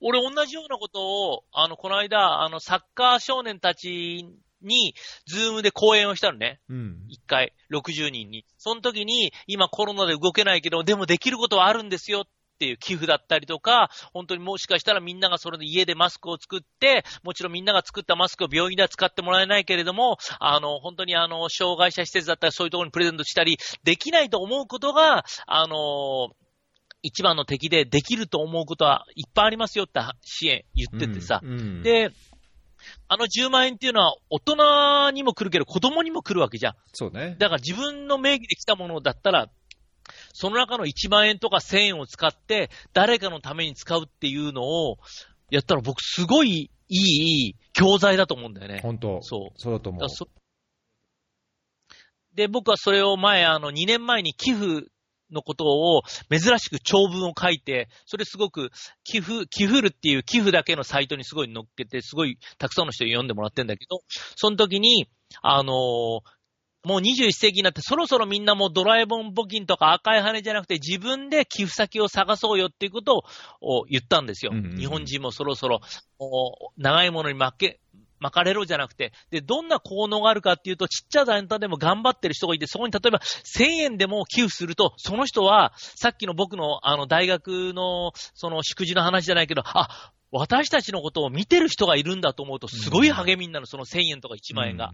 [0.01, 1.01] 俺同じようなこと
[1.31, 4.25] を、あの、この間、あの、サッカー少年たち
[4.63, 4.95] に、
[5.27, 6.59] ズームで講演をしたのね。
[6.67, 7.05] うん。
[7.09, 8.45] 一回、60人に。
[8.57, 12.23] その時に、今コロナで動けないけど、でもできることはあるんですよっ
[12.63, 26.29] ていう寄付だったりとか、本当にもしかしたらみんながそれで家でマスクを作って、もちろんみんなが作ったマスクを病院では使ってもらえないけれども、あの、本当にあの、障害者施設だったらそういうところにプレゼントしたり、できないと思うことが、あの、
[27.01, 31.41] 一番の敵でできると思うことはいっぱいありますよって支援言っててさ。
[31.43, 32.11] うん、で、
[33.07, 36.73] あの10万円っていうのは大人にも来るけど子供にも来るわけじゃん。
[36.93, 37.35] そうね。
[37.39, 39.49] だから自分の名義で来たものだったら、
[40.33, 44.97] その中の1万円とか1000円を使って、誰かのために使うっていうのを、
[45.49, 48.79] やったら僕すごいいい教材だと思うんだよね。
[48.81, 49.21] 本当。
[49.21, 49.61] そう。
[49.61, 50.01] そうだと思う
[52.33, 54.87] で、僕はそれを前、あの、2年前に寄付
[55.31, 58.71] のことを珍しく長文を書いて、それすごく
[59.03, 64.01] 寄付、寄付るっていう寄付だけのサイトにすごい載っけて、すごいたくさんの人に読んでもらってんだけど、
[64.35, 65.07] その時に、
[65.41, 65.73] あのー
[66.83, 73.23] もう21世紀になってそろそろみんなもうドラえもん募金とか赤い羽じゃなくて自分で寄付先を探そうよっていうこと
[73.61, 74.51] を言ったんですよ。
[74.53, 75.79] うんうんうん日本人もそろそろ
[76.19, 77.79] お長いものに負け、
[78.19, 94.93] 巻かれろじゃなくて、で、どんな効能があるかっていうと、ちっちゃな団体でも頑張ってる人がいて、そこに例えば1000円でも寄付すると、その人は、さっきの僕のあの大学のその祝辞の話じゃないけど、あ、私たちのことを見てる人がいるんだと思うと、すごい励みになる、その1000円とか1万円が。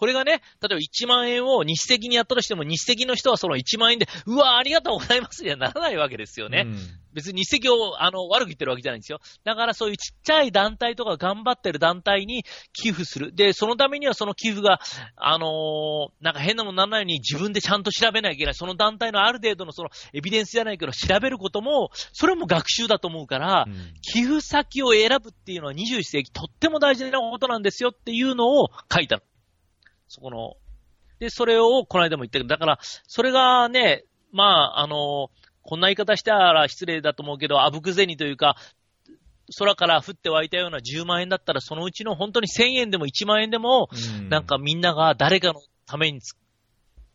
[0.00, 6.64] これがね、例えば1万円を日赤にやったとしても、日赤の人はその1万円で、うわ、ありがとうございますにはならないわけですよね。
[6.66, 6.78] うん
[7.12, 9.18] 別に日赤をあの悪く言ってるわけじゃないんですよ。
[9.44, 13.34] だからそういうちっちゃい団体とか頑張ってる団体に寄付する。
[13.34, 14.78] で、そのためにはその寄付が、
[15.16, 18.54] あのーなんか変なものにならないように自分でちゃんと調べなきゃいけない。
[18.54, 29.22] その団体のある程度のそのエビデンスじゃないけど調べることも、それも学習だと思うから、うん寄付先を選ぶっていうのは21世紀とっても大事なことなんですよっていうのを書いたの。
[30.10, 30.56] そこの。
[31.20, 34.44] で、それをこの間も言ったけど、だから、それがね、ま
[34.74, 35.30] あ、あの、
[35.62, 38.56] こんな言い方したら失礼だと思うけど、あぶく銭というか、
[39.56, 43.88] 空から降って湧いたような10万円だったら、そのうちの本当に1000円でも1万円でも、
[44.18, 46.34] うんなんかみんなが誰かのためにつ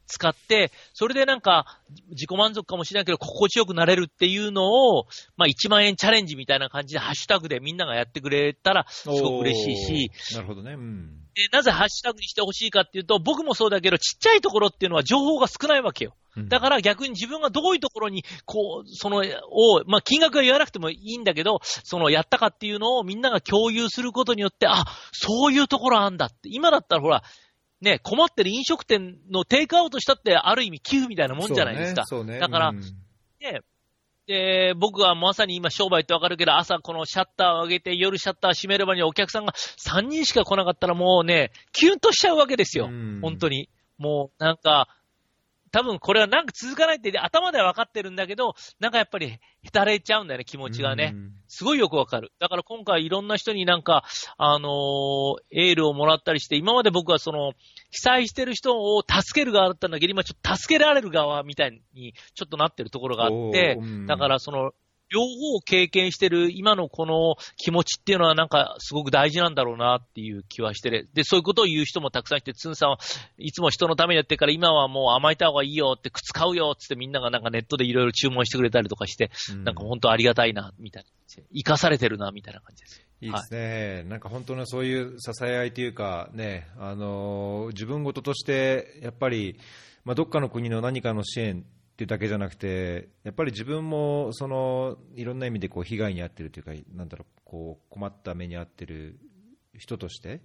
[0.08, 1.80] 使って、それでなんか、
[2.10, 10.74] 自己満足かもしれないけど、心地よくなれるっていうのを、まあ1万円チャレンジみたいな感じでハッシュタグでみんながやってくれたら、すごく嬉しいし、なるほどね。
[10.74, 11.26] うん。
[11.34, 16.16] でなぜハッシュタグにしてほしいかっていうと、僕もそうだけど、ちっちゃいところっていうのは情報が少ないわけよ。
[16.49, 24.84] だから逆に自分がどういうところに、こう、その、を、まあ、金額は言わなくてもいいんだけど、その、やったかっていうのをみんなが共有することによって、あ、
[25.14, 26.49] そういうところあんだって。
[26.51, 27.24] 今だったらほら、
[27.82, 32.03] ね、困ってる飲食店のテイクアウトしたって、ある意味寄付みたいなもんじゃないですか。
[32.05, 32.26] そうね。
[32.26, 32.80] そうねだからうん
[33.41, 33.61] ね、
[34.28, 42.88] で、僕はまさに今商売ってわかるけど、朝このシャッターを上げて夜シャッター閉める場にお客さんが3人しか来なかったらもうね、キュンとしちゃうわけですよ。
[42.88, 43.69] うん本当に。
[43.97, 44.88] もうなんか、
[45.76, 49.39] 多分これはなんか続かないって頭では分かってるんだけど、なんかやっぱりへ
[49.73, 51.11] たれちゃうんだよね、気持ちがね。
[51.13, 52.32] うんすごいよくわかる。
[52.39, 54.03] だから今回いろんな人になんか、
[54.38, 54.71] あのー
[55.51, 57.53] エールをもらったりして、今まで僕はその、
[57.91, 64.71] 被災してる人を助ける側だったんだけど、今ちょっと助けられる側みたいにちょっとなってるところがあってだからその、
[65.12, 71.10] 両方経験してる今のこの気持ちっていうのはなんかすごく大事なんだろうなっていう気はしてる。
[71.14, 72.97] で、そういうことを言う人もたくさんいて、ツンさんは
[73.38, 79.32] いつも人のためにやってるから今はもう甘えた方がいいよって靴買うよってってみんながなんかネットでいろいろ注文してくれたりとかして、
[79.64, 81.10] なんか本当ありがたいな、みたいな。
[81.53, 83.06] 生かされてるな、みたいな感じです。
[83.22, 89.58] いいですね、なんか本当のそういう支え合いというか、ね、あのー自分事として、やっぱり、
[90.03, 91.66] まあ、どっかの国の何かの支援
[91.96, 99.18] っていうだけじゃなくて、やっぱり自分もそのいろんな意味でこう被害に遭ってるというか、なんだろう、こう困った目に遭ってる
[99.78, 100.41] 人として、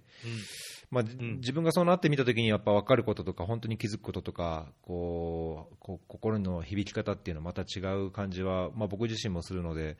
[0.91, 9.97] まあ、ん自分がそうなってみたときに、やっぱ分かることとか、本当に気づくこととか、こうこう心の響き方っていうのはまた違う感じは、まあ、僕自身もするので。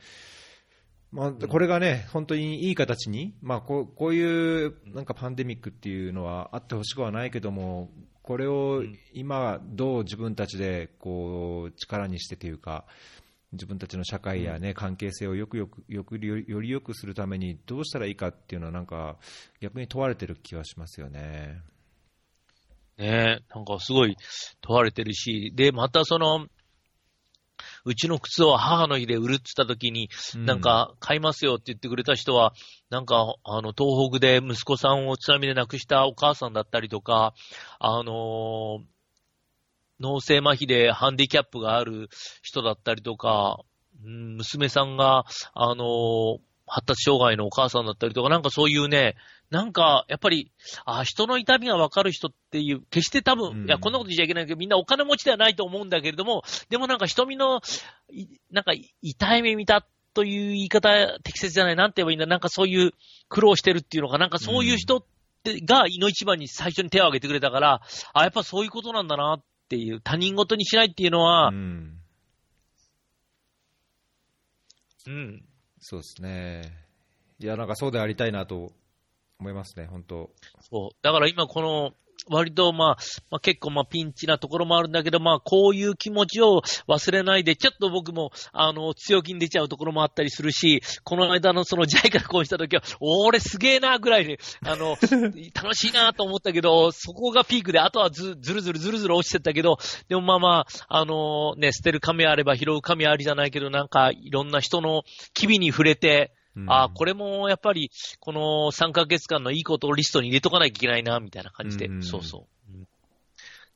[1.12, 7.92] まあ、これがね、本当にいい形に、まあ、こうこういうなんかパンデミックっていうのはあってほしくはないけども、
[8.24, 12.86] これを今、どう自分たちでこう力にしてというか、
[13.52, 19.18] 自分たちの社会や、ね関係性をよくよくよくより良くするためにどうしたらいいかっていうのは、なんか
[19.60, 21.62] 逆に問われてる気はしますよね。
[22.98, 24.16] ねえ、なんかすごい
[24.62, 26.48] 問われてるし、で、またその、
[27.86, 30.46] うちの靴を母の日で売るって言った時に、うん。
[30.46, 32.54] なんか買いますよって言ってくれた人は、
[32.90, 37.34] なんかあの東北で息子さんを津波で亡くしたお母さんだったりとか、
[37.80, 38.84] あのー
[40.04, 42.10] 脳性麻痺でハンディキャップがある
[42.42, 43.60] 人だったりとか、
[44.04, 46.38] うん娘さんが、あのー
[46.74, 49.16] 発達障害のお母さんだったりとか、なんかそういうね、
[49.52, 50.50] なんか、やっぱり、
[50.86, 53.68] あ人の痛みがわかる人っていう、決して多分、うん。
[53.68, 57.62] いや、こんなこと言っちゃいけないけど、みんなお金持ちではないと思うんだけれども、でもなんか瞳の、
[58.10, 58.72] いなんか、
[59.02, 62.94] 痛い目見たという言い方、適切じゃない、なんて言えばいいんだ、なんかそういう
[63.28, 65.04] 苦労してるっていうのか、なんかそういう人っ
[65.44, 67.82] て、が、いの一番に最初に手を挙げてくれたから、
[68.14, 71.98] あ、やっぱそういうことなんだなっていう、他人事にしないっていうのはう、ん。
[75.08, 75.44] うん、
[75.82, 76.72] そうですね。
[77.40, 78.72] いや、なんかそうでありたいなと
[79.42, 80.30] 思いますね、本当。
[80.62, 80.96] そう。
[81.02, 81.92] だから今この、
[82.30, 82.98] 割とまあ、
[83.32, 94.98] まあ、結構まあピンチなところもあるんだけど、まあこういう気持ちを忘れないで、ちょっと僕もあの強気に出ちゃうところもあったりするし、この間のそのジャイからこうした時は、俺すげえなぐらいで、あの、
[95.56, 106.34] 楽しいなと思ったけど、そこがピークで、あとはずずるずるずるずる落ちてったけど、でもまあまあ、あのね、捨てる神あれば拾う神ありじゃないけど、なんかいろんな人の機微に触れて、
[106.68, 111.88] ああ、これ、れもやっぱり、この3ヶ月間のいいことをリストに入れとかなきゃいけないな、みたいな感じで。
[111.88, 112.42] うんそうそう。
[112.42, 112.88] うん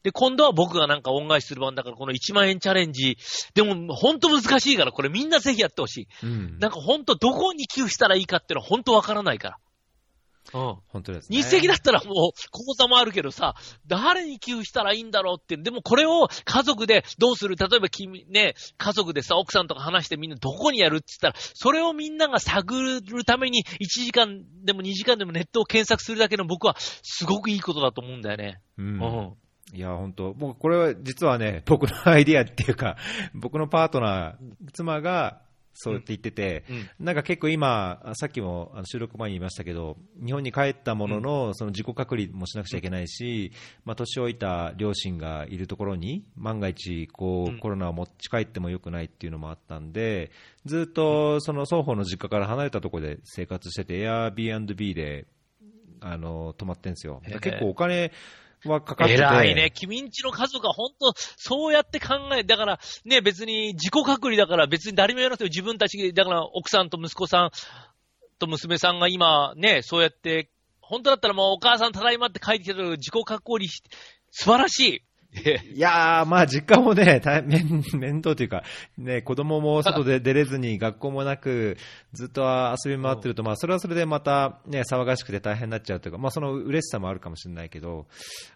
[0.03, 3.17] で、今度は僕がなんか恩返しする番だから、この1万円チャレンジ。
[3.55, 6.07] でも、ほんと難しいから、これみんなぜひやってほしい。
[6.21, 9.57] うんなんかほんとどこに寄付したらいいかっていうのはほんとわからないから。
[10.53, 10.75] うん。
[10.87, 11.37] 本当ですね。
[11.37, 13.55] 日赤だったらもう、口座もあるけどさ、
[13.87, 15.57] 誰に寄付したらいいんだろうって。
[15.57, 17.55] でもこれを家族でどうする？
[17.55, 28.61] 例えば君、ね、家族でさ、奥さんとか話してみんなどこにやるって言ったら、それをみんなが探るために1時間でも2時間でもネットを検索するだけの僕はすごくいいことだと思うんだよね。
[28.77, 29.33] ううんん。
[29.73, 32.97] いや、本当、僕、これは実はね、僕のアイディアっていうか、
[33.33, 35.41] 僕のパートナー、妻が
[35.75, 37.05] そうやって言ってて、うん。
[37.05, 43.51] なんか結構今、あさっきも収録前に言いましたけど、日本に帰ったものの、その自己隔離もしなくちゃいけないし、
[43.83, 50.31] まあ、年老いた両親がいるところに、万が一こうコロナを持ち帰ってもよくないっていうのもあったんで、
[50.65, 55.25] ずっとその双方の実家から離れたところで生活してて、Airbnb で
[55.99, 57.21] あの泊まってんですよ。
[57.41, 58.11] 結構お金
[58.69, 59.21] はかかってて。
[59.21, 59.71] 偉いね。
[59.71, 67.51] 君んちの家族は本当、そうやって考え、だから、ね、別に自己隔離だから別に誰もやらなくても自分たち、だから奥さんと息子さん
[68.39, 70.49] と娘さんが今、ね、そうやって、
[70.81, 73.81] 本当だったらもうお母さんただいまって書いてきたけど、自己隔離し、
[74.31, 75.01] 素晴らしい。
[75.73, 78.63] いやー、まあ実家もね、大面面倒というか、
[78.97, 81.77] ね、子供も外で出れずに学校もなく、
[82.13, 82.43] ずっと
[82.85, 88.07] 遊び回ってると、まあそれはそれでまたね、騒がしくて大変になっちゃうというか、まあその嬉しさもあるかもしれないけど、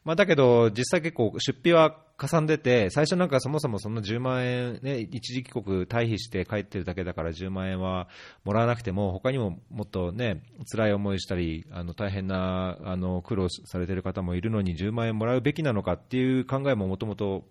[0.05, 8.09] まあだけど実際結構出費はかさんでて、最初なんかそもそもその10万円、ね、一時帰国退避して帰ってるだけだから10万円は
[8.43, 17.45] もらわなくても、他にももっとね、辛い思いしたり、あの大変なあの苦労されてる方もいるのに10万円もらうべきなのかっていう考えももともと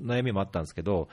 [0.00, 1.08] 悩みもあったんですけど、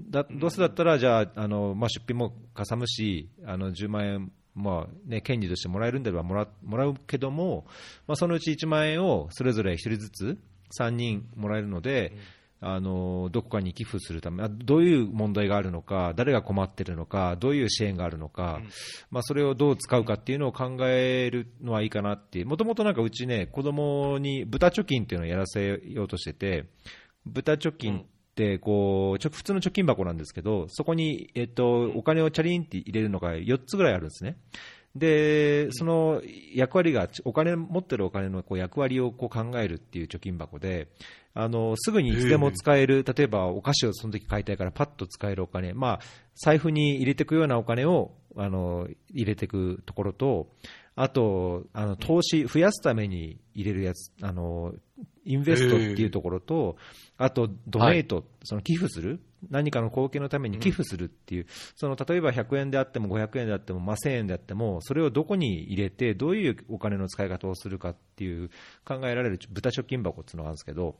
[0.00, 7.66] だどうせだったら、じゃあ、あのまあ、出費もかさむし、あの10万円まあね、権利としてもらえるんであればもらもらうけども、
[8.06, 10.38] まあ、そのうち1万円をそれぞれ1人ずつ
[10.80, 12.16] 3人もらえるので、
[12.60, 18.68] あのどこかに寄付するため、どういう問題があるのか、誰が困っているのか、どういう支援があるのか、うん、
[19.10, 26.66] まあ、それをどう使うかっていうのを考えるのはいいかなって、もともとなんかうちね、子供に豚貯金っていうのをやらせようとしてて、
[27.26, 28.04] 豚貯金っ
[28.34, 34.38] てこう、普通の貯金箱なんですけど、そこに、えっと、お金をチャリンって入れるのが4つぐらいあるんですね。
[34.98, 36.22] で、その
[36.54, 40.88] 役割が、お金、持ってるお金のこう役割をこう考えるっていう貯金箱で、
[41.34, 46.00] あのすぐにいつでも使える、例えばお菓子をその時買いたいからパッと使えるお金、まあ、
[46.34, 50.48] 財布に入れていくようなお金をあの入れていくところと、
[50.94, 54.72] あと、あの投資、増やすために入れるやつ、あの
[55.26, 56.76] インベストっていうところと、
[57.18, 68.50] あと、ドネート、はい、その寄付する、何かの貢献のために寄付するっていう、うん、その例えば100円であっても500円であっても、まあ、1000円であっても、それをどこに入れて、どういうお金の使い方をするかっていう
[68.84, 70.96] 考えられる豚貯金箱っていうのがあるんですけど、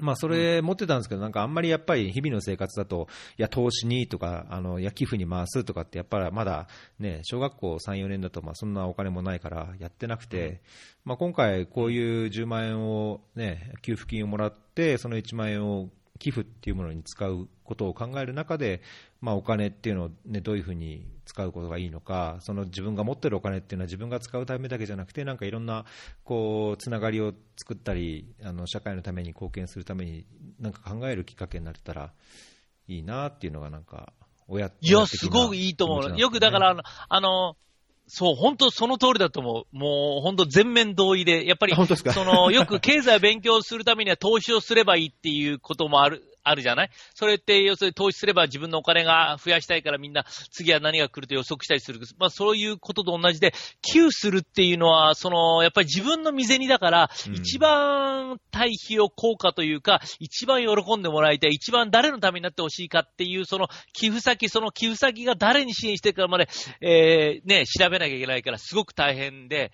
[0.00, 3.06] まあ、それ持ってたんですけど、なんかあんまりやっぱり日々の生活だと、
[3.38, 6.66] いや、投資にとか、あの、いや、寄付に回すとかって、やっぱりまだ
[6.98, 10.62] ね、小学校3、4年だと、まあ、そんなお金もないからやってなくて、
[11.04, 18.82] まあ、今回こういう10万円をね、給付金をもらって、その1万円を寄付っていうものに使うことを考える中で、
[19.20, 25.84] まあ、お金っていうのを、ね、どういうふうに使うことがいいのか、その自分が持ってるお金っていうのは自分が使うためだけじゃなくて、なんかいろんな
[26.22, 30.26] こうつながりを作ったり、あの社会のために貢献するために、
[30.60, 32.12] なんか考えるきっかけになれたら
[32.86, 34.12] いいなっていうのが、なんか、
[34.46, 36.76] 親いや、すごくいいと思う、よくだから、
[37.08, 37.56] あの、
[38.06, 39.76] そう、本当その通りだと思う。
[39.76, 46.90] もう本当全面同意で、やっぱり、その、よく経済を勉強するためには投資をすればいいっていうこともある、あるじゃない？
[47.14, 52.00] それって、要するに投資すれば自分のお金が増やしたいからみんな次は何が来ると予測したりする。
[52.18, 66.48] まあそういうことと同じで、寄付するっていうのは、その、やっぱり自分の身銭だから、一番対比を効果というか、一番喜んでもらいたい、一番誰のためになってほしいかっていう、その寄付先、その寄付先が誰に支援してるかまで、
[66.80, 69.72] えー、ね、調べなきゃいけないから、すごく大変で、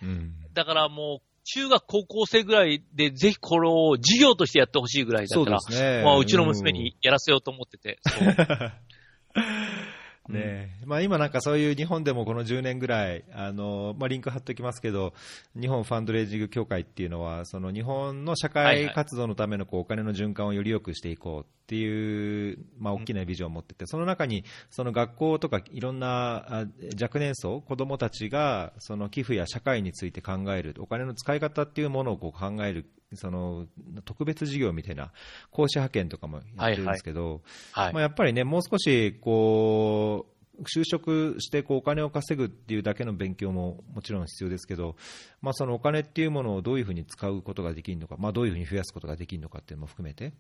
[0.53, 7.99] だからもう、中学、高校生ぐらいで、ぜひこれを授業としてやってほしいぐらいだから、うね、まあ、うちの娘にやらせようと思ってて。
[10.31, 10.79] ね。
[10.85, 15.13] まあ、今なんかそういう日本でもこの10年ぐらい、あのまあ、リンク貼っておきますけど、
[15.59, 26.67] 日本ファンドレイジング協会っていうのは、その日本の社会活動のためのこうお金の循環をより良くしていこうっていう、まあ、大きなビジョンを持ってて、その中にその学校とかいろんな
[27.01, 33.67] 若年層、子どもたちがその寄付や社会について考える、お金の使い方っていうものをこう考えるその
[34.05, 35.13] 特別授業みたいな
[35.51, 37.43] 講師派遣とかもやってるんですけど、
[37.73, 44.97] はいはい、まあ、やっぱりね、もう少しこう就職してこうお金を稼ぐっていうだけの勉強ももちろん必要ですけど、
[45.41, 50.33] まあ、そのお金っていうものをどういうふうに使うことができるのか、まあ、どういうふうに増やすことができるのかっていうのも含めて、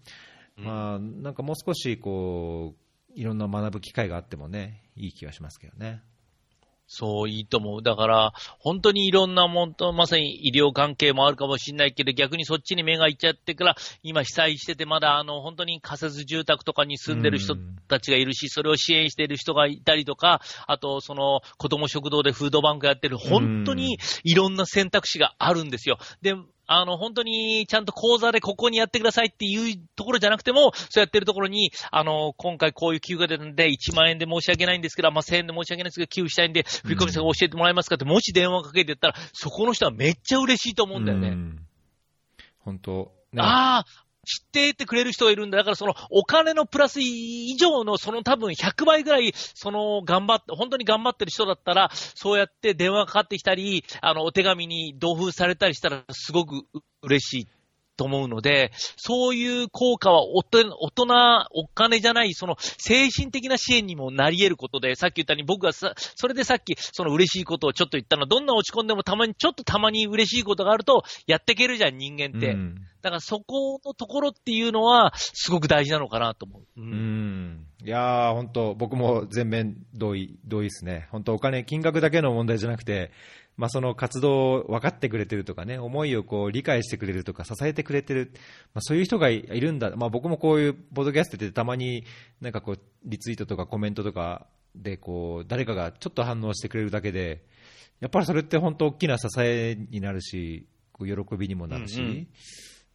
[0.58, 6.02] うん、まあ、なんかもう少しこういろんな学ぶ機会があってもね、いい気がしますけどね。
[6.92, 7.82] そう、いいと思う。
[7.84, 17.54] だから、本当にいろんなもんと、まさに医療関係もあるかもしれないけど、逆にそっちに目がいっちゃってから、今被災してて、まだあの、本当に仮設住宅とかに住んでる人
[17.86, 25.98] たちがいるし、それを支援している人がいたりとか、あと、その、子供食堂でフードバンクやってる、本当にいろんな選択肢があるんですよ。
[26.22, 26.34] で、
[26.72, 41.36] あの、本当にちゃんと講座でここにやってくださいっていうところじゃなくても、そうやってるところに、あの、今回こういう寄付が出たんで、1万円で申し訳ないんですけど、まあ、1000円で申し訳ないんですけど、寄付したいんで、振込先教えてもらえますかって、もし電話かけてったら、そこの人はめっちゃ嬉しいと思うんだよね。
[42.60, 43.12] 本当。
[43.32, 43.84] ね、ああ、
[44.30, 45.58] 知ってってくれる人がいるんだ。
[45.58, 56.62] だからそのお金のプラス以上のその多分100倍ぐらい、その頑張って、本当に頑張ってる人だったら、そうやって電話かかってきたり、あの、お手紙に同封されたりしたらすごく
[57.02, 57.48] 嬉しい
[58.00, 60.64] と思うので、そういう効果は大人、
[61.52, 72.52] お金じゃない、その精神的な支援にもなり得ることで、さっき言ったように僕がさ、それでさっきその嬉しいことをちょっと言ったのは、どんな落ち込んでもたまに、ちょっとたまに嬉しいことがあると、やっていけるじゃん、人間って。
[72.52, 76.80] うん、だからそこのところっていうのは、すごく大事なのかなと思う。
[76.80, 76.92] うん。
[76.92, 81.08] うんいやー、本当僕も全面同意、同意ですね。
[81.10, 83.10] 本当お金、金額だけの問題じゃなくて、
[83.56, 88.30] まあ、その活動を分かってくれてるとかね、思いをこう理解してくれるとか、支えてくれてる、
[88.74, 92.04] まあ、そういう人がいるんだ、まあ、僕もこういうポッドキャストでたまに
[92.40, 97.44] なんかこうリツイートとかコメントとかでこう誰かがちょっと反応してくれるだけで、
[98.00, 102.28] やっぱりそれって本当大きな支えになるし、こう喜びにもなるし、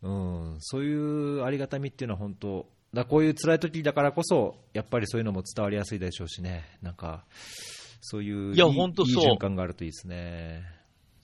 [0.02, 7.26] うん、うん、そういうありがたみっていうのは本当、だこういう辛い時だからこそ、やっぱりそういうのも伝わりやすいでしょうしね、なんか、
[8.08, 9.24] そういういや、本当そう。
[9.24, 10.62] いい循環があるといいですね。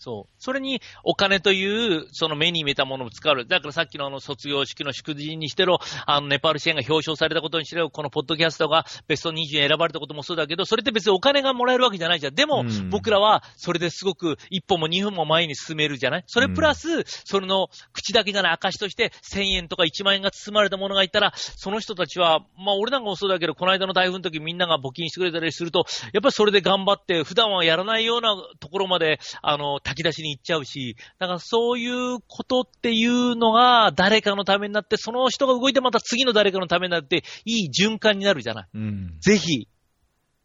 [0.01, 0.33] そう。
[0.39, 3.45] それにお金という、その目に見えたものを使う。
[3.45, 5.77] だからさっきのあの卒業式の祝辞にしてろ、
[6.07, 12.33] あのネパール支援が表彰されたことにしろ、このポッドキャストがベスト20に選ばれたこともそうだけど、それって別にお金がもらえるわけじゃないじゃん。
[12.33, 16.23] でも、うん、僕らはそれですごく一歩も二歩も前に進めるじゃない？
[16.25, 38.67] それプラス、それの口だけじゃない証として1000円とか1万円が包まれたものがいたら、その人たちは、まあ俺なんかもそうだけど、この間の台風の時みんなが募金してくれたりすると、やっぱりそれで頑張って、普段はやらないようなところまで、あの、炊き出しに行っちゃうし、し、だからそういうことっていうのが誰かのためになって、その人が動いてまた次の誰かのためになって、いい循環になるじゃない。
[38.73, 39.67] うん、ぜひ、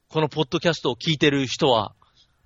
[0.09, 1.95] このポッドキャストを聞いてる人は、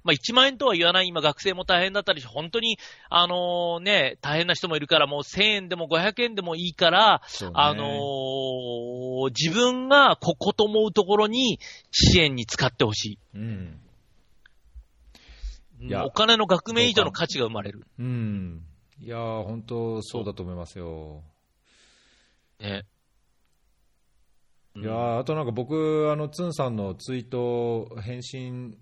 [0.03, 2.79] まあ、1万円とは言わない、今学生も大変だったりし、本当に、
[3.11, 13.19] あのね、大変な人もいるから、もう1000円でも500円でもいいから、ね、あのー、自分がここと思うところに支援に使ってほしい。
[13.35, 13.81] うん
[15.81, 17.87] いやお金の額面以上の価値が生まれる。
[17.99, 18.65] うん。
[19.01, 21.23] いやー、本当そうだと思いますよ。
[22.59, 22.85] ね。
[24.77, 28.79] いやー、あとなんか僕、あの、ツンさんのツイート、返信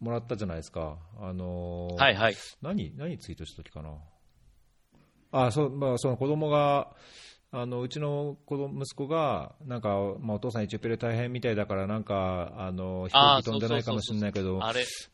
[0.00, 0.98] もらったじゃないですか。
[1.18, 2.36] あのー、はいはい。
[2.60, 3.94] 何、何ツイートした時かな。
[5.32, 6.94] あ、そう、まあ、その子供が、
[7.50, 9.88] あのうちの子供息子が、なんか、
[10.20, 14.60] まあ、お父さん、エチオピアで大変みたいだから、なんかあの飛行機飛んでないかもしれないけど、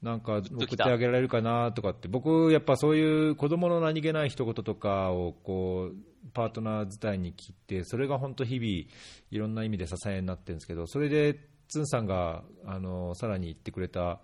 [0.03, 5.97] なんか送ってあげられるかなとかって、僕、やっぱそういう子供の何気ない一言とかをこう
[6.33, 14.21] パートナー伝いに切って、それが本当、日々、いろんな意味で支えになってるんですけど、それで、つんさんがあのさらに言ってくれた、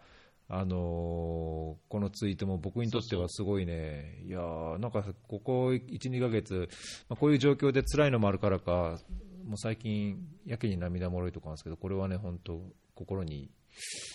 [0.52, 4.40] あのー、このツイートも僕にとってはすごいね、いや
[4.80, 6.68] なんかここ1、2ヶ月、
[7.08, 8.98] まあ、こういう状況で辛いのもあるからか、
[9.46, 12.60] もう最近、やけに涙もろいとこなんですけど、これはね、本当、
[12.96, 13.48] 心に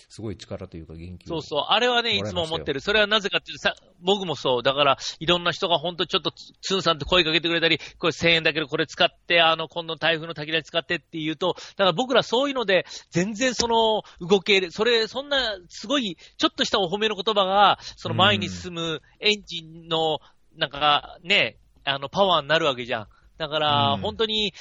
[0.08, 1.60] すごい力というか元気そうそう。
[1.68, 2.80] あれはね、いつも思ってる。
[2.80, 4.62] それはなぜかっていうとさ、僕もそう。
[4.62, 6.32] だから、いろんな人が本当ちょっと、
[6.62, 20.18] ツンさんって声かけてくれたり、これ1000円だけどこれ使って、あの、今度台風の炊き出し使ってって言うと、だから僕らそういうので、全然その、動け、それ、そんな、すごい、ちょっとしたお褒めの言葉が、その前に進むエンジンの、
[20.56, 23.08] なんか、ね、あの、パワーになるわけじゃん。
[23.38, 24.54] だから、本当に、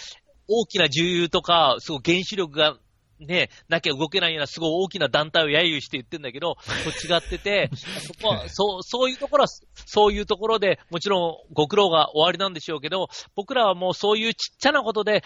[0.47, 2.77] 大きな重油とか、すごい原子力が
[3.19, 9.47] ね、なきゃ動けないようなすごい大きな団体を揶揄して言ってんだけど、と違ってて、 そこは、そう、そういうところは、
[9.85, 15.23] そういうところで、もちろんご苦労が終わりなんでしょうけど、僕らはもうそういうちっちゃなことで、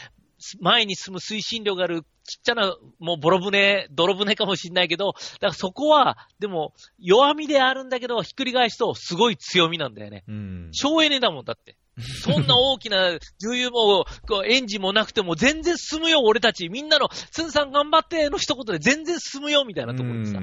[0.62, 10.24] 前に進む推進力があるちっちゃな、もうボロ船、泥船かもしんないけど、だからそこは、でも、弱みであるんだけど、ひっくり返すと、すごい強みなんだよね。
[10.28, 10.70] うん。
[10.72, 11.76] 省エネだもん、だって。
[12.24, 14.06] そんな大きな重油も、
[14.46, 16.70] エンジンもなくても全然進むよ、俺たち。
[16.70, 20.40] みんなの、つんさん頑張っての一言で全然進むよ、みたいなところでさ。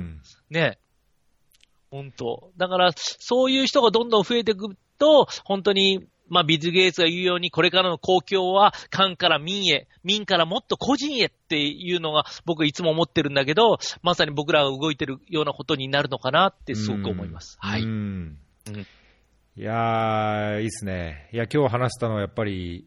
[0.50, 0.78] ね。
[1.90, 17.56] 本当だから、そういう人がどんどん増えていくと、本当に、まあ、ビズ・ゲイツが言うように、これからの公共は、官から民へ、民からもっと個人へっていうのが、僕いつも思ってるんだけど、まさに僕らが動いてるようなことになるのかなってすごく思います。
[17.60, 17.82] はい。
[17.82, 18.38] うん
[19.58, 21.30] いやー、いいっすね。
[21.32, 22.86] いや、今日話したのはやっぱり、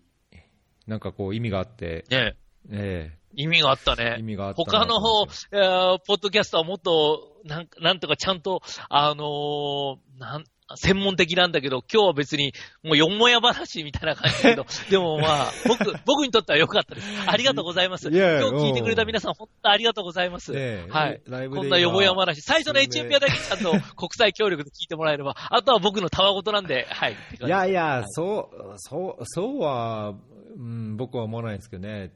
[0.85, 2.05] なんかこう意味があって。
[2.11, 2.35] ね
[2.69, 3.17] え。
[3.33, 4.17] 意味があったね。
[4.19, 4.55] 意味があった。
[4.57, 10.43] 他の方、えー、ポッドキャストはもっと、なんなんとかちゃんと、あのー、なん、
[10.75, 12.53] 専門的なんだけど、今日は別に、
[12.83, 17.07] もうよもや話みたいな感じだけど、 でもまあ、僕、僕にとっては良かったです。
[17.27, 18.09] ありがとうございます。
[18.09, 18.23] 今日
[18.55, 20.53] 聞いてくれた皆さん、本当ありがとうございます。
[20.53, 21.21] はい。
[21.49, 22.41] こんなよもや話。
[22.41, 27.13] 最初のエチオピアだけちゃんと国際協力で聞いてもらえれば、あとは僕のたわごとなんで、はい。
[27.13, 30.13] いやいや、はい、そう、そう、そうは、
[30.55, 32.11] うん、僕は思わないんですけどね。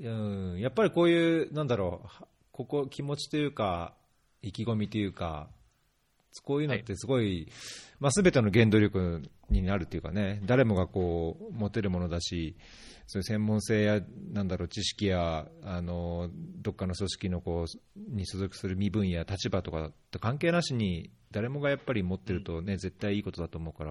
[0.00, 3.94] うん、やっぱりこういう、なんだろう、ここ、気持ちというか、
[4.42, 5.48] 意気込みというか、
[6.42, 7.48] こういうのってすごい、
[8.00, 12.56] まあ、全ての原動力になるっていうかね、誰もがこう持てるものだし、
[13.06, 14.00] そういう専門性や
[14.32, 16.30] なんだろう知識やあの
[16.62, 23.90] どっかの組織のこうに所属する身分や立場とかと関係なしに誰もがやっぱり持ってるとね、絶対いいことだと思うから、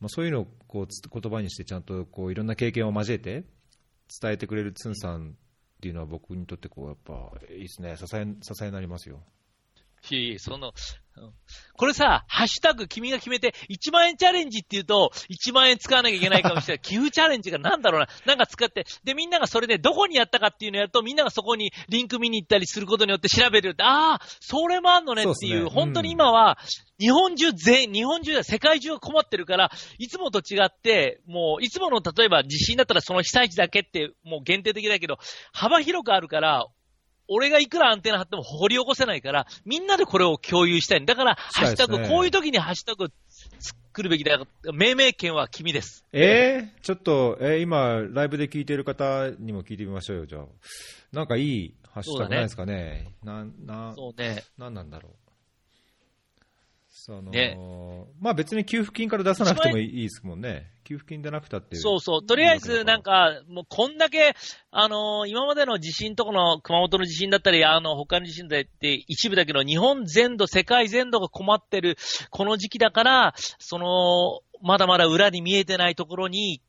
[0.00, 3.44] まあ、そういうのをこうつ言葉にしてちゃんとこういろんな経験を交えて
[4.20, 7.96] 伝えてくれるツンさんっていうのは僕にとってこうやっぱいいですね。
[7.96, 9.20] 支え支えになりますよ。
[10.10, 10.72] いえいえ、その、
[11.16, 11.32] うん。
[11.76, 16.82] これさ、ハッシュタグ君が決めて、1万円チャレンジって言うと、1万円使わなきゃいけないかもしれない。
[16.82, 18.08] 寄付チャレンジがなんだろうな。
[18.26, 26.58] なんか使って、で、みんながそれでどこにやったかっていうのをやると、みんながそこにリンク見に行ったりすることによって調べるって、ああ、それもあんのねっていう、そうですね本当に今は、
[26.98, 35.18] 日本中全、日本中で世界中が困ってるから、いつもと違って、もう、いつもの例えば地震だったらその被災地だけって、もう限定的だけど、
[35.52, 36.66] 幅広くあるから、
[37.28, 43.12] 俺がいくらアンテナ張っても掘り起こせないから、みんなでこれを共有したいんだから、ハッシュタグ、こういう時にハッシュタグ
[43.58, 44.46] 作るべきだよ。
[44.72, 46.04] 命名権は君です。
[46.12, 50.44] えー、ちょっと、えー今、ライブで聞いてる方にも聞いてみましょうよ、じゃあ。
[51.12, 53.12] なんかいいハッシュタグないですかね？
[53.22, 54.42] なん、な、そうね。
[54.58, 55.12] なんなんだろう？
[56.90, 57.58] その、ね
[58.20, 60.70] まあ別に給付金から出さなくてもいいですもんね。
[60.84, 61.76] 給付金でなくたって。
[61.76, 62.26] そうそう。
[62.26, 64.34] とりあえず、なんか、もうこんだけ、
[64.70, 71.96] あのー今までの地震とこの熊本の地震だったり、あの、他の地震だって一部だけど、日本全土、世界全土が困ってる、
[72.30, 76.62] この時期だから、その、まだまだ裏に見えてないところに、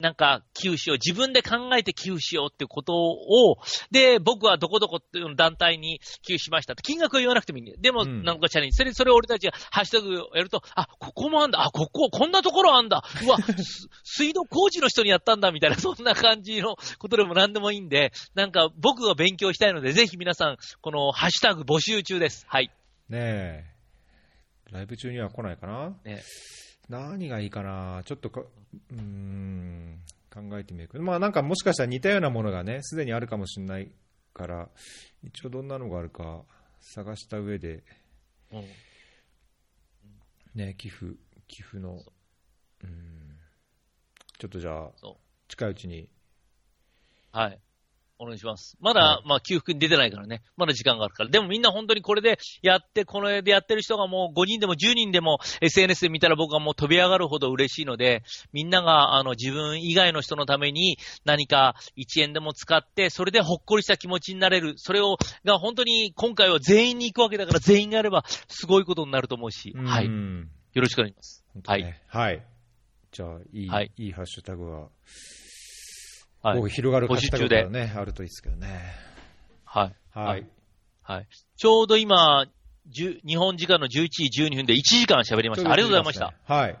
[0.00, 0.98] なんか、寄付しよう。
[0.98, 3.58] 自分で考えて寄付しようってことを、
[3.90, 6.82] で、僕はどこどこっていう団体に寄付しましたって。
[6.82, 7.78] 金額は言わなくてもいいんだよ。
[7.80, 8.76] でも、うんなんかチャレンジ。
[8.76, 11.62] それ、それを俺たちがハッシュタグをやると、あ、ここもあんだ。
[11.62, 13.04] あ、ここ、こんなところあんだ。
[13.24, 22.44] うわ、す 水道工事の人にやったんだ、みたいな、そんな感じのことでも何でもいいんで、なんか僕が勉強したいので、ぜひ皆さん、このハッシュタグ募集中です。
[22.48, 22.70] はい。
[23.08, 23.64] ねえ。
[24.72, 26.22] ライブ中には来ないかなね
[26.88, 30.00] 何がいいかなちょっとか、うーん、
[30.32, 33.90] 考えてみるけど、まあなんかもしかしたら似たようなものがね、すでにあるかもしれない
[34.32, 34.68] から、
[35.22, 36.42] 一応どんなのがあるか
[36.80, 37.84] 探した上で、
[38.52, 38.64] うん。
[40.54, 41.16] ね、寄付、
[41.48, 41.98] 寄付の、
[42.82, 42.86] う。
[42.86, 43.38] ん、
[44.38, 45.18] ちょっとじゃあそ、
[45.48, 46.08] 近いうちに、
[47.32, 47.60] はい。
[48.18, 48.76] お願いします。
[48.80, 50.42] まだ、はまあ、給付金出てないからね。
[50.56, 51.30] まだ時間があるから。
[51.30, 64.74] でもみんな本当にこれでやって、これでやってる人がもう5人でも10人でも SNS で見たら僕はもう飛び上がるほど嬉しいので、みんなが、あの、自分以外の人のために何か1円でも使って、それでほっこりした気持ちになれる。
[64.76, 70.06] それを、が本当に今回は全員に行くわけだから全員がやればすごいことになると思うし、はい。
[70.06, 71.44] ようんろしくお願いします。
[71.52, 72.44] 本当ねはい。
[73.12, 74.88] じゃあ、いい、はいいいハッシュタグが、
[76.44, 76.68] はいこう。
[76.68, 78.68] 広がるハッシュタグ募集中がね、あるといいですけどね。
[79.64, 79.94] はい。
[80.12, 80.26] はい。
[80.26, 80.46] はい
[81.04, 81.26] はい。
[81.58, 82.46] ちょうど今、
[82.96, 85.70] 10日本時間の11時12分で1時間喋りました。
[85.70, 86.54] ありがとうございました。。
[86.54, 86.70] はい。
[86.70, 86.80] ありがと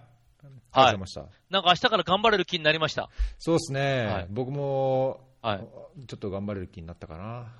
[0.72, 1.26] ございました。
[1.50, 3.10] なんか明日から頑張れる気になりました。
[3.38, 5.68] そうですね、はい僕も、はい。
[6.08, 7.52] ちょっと頑張れる気になったかな。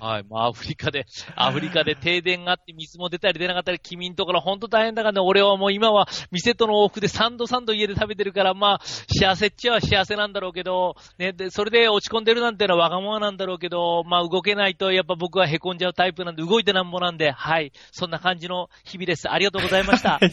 [0.00, 0.24] はい。
[0.30, 17.72] まあ、アフリカで、アフリカで停電があって水も出たり出なかったり、君んところ本当大変だからね、俺はもう今は店との往復で3度3度家で食べてるから、まあ、幸せっちゃ幸せなんだろうけど、ね、で、それで落ち込んでるなんてのはわがままなんだろうけど、まあ、動けないとやっぱ僕は凹んじゃうタイプなんで、動いてなんぼなんで、はい。
[17.90, 19.28] そんな感じの日々です。
[19.28, 20.20] ありがとうございました。
[20.22, 20.30] あり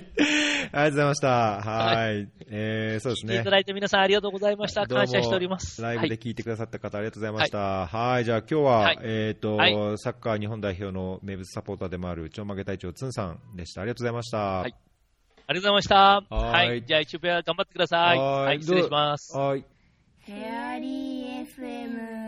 [0.72, 1.30] がとうございました。
[1.30, 2.30] はい。
[2.50, 3.50] えー、そうですね聞いていた。
[3.50, 4.86] だいて皆さんありがとうございました。
[4.86, 5.82] 感謝しております。
[5.82, 6.18] ライブではい。
[6.20, 7.88] 聞いてくださった方、ありがとうございました。
[7.88, 13.82] はい、じゃあ今日は、はいえっ、と、はいサッカー日本代表の名物サポーターでもある、ちょんまげ隊長つんさんでした。
[13.82, 14.38] ありがとうございました。
[14.38, 14.76] はい
[15.46, 16.36] ありがとうございました。
[16.36, 16.86] ははいい。
[16.86, 18.18] じゃあ、一応頑張ってください。
[18.18, 18.60] はーいはい。
[18.62, 19.38] 失礼します。
[19.38, 19.66] はい。
[20.26, 22.23] フェアリー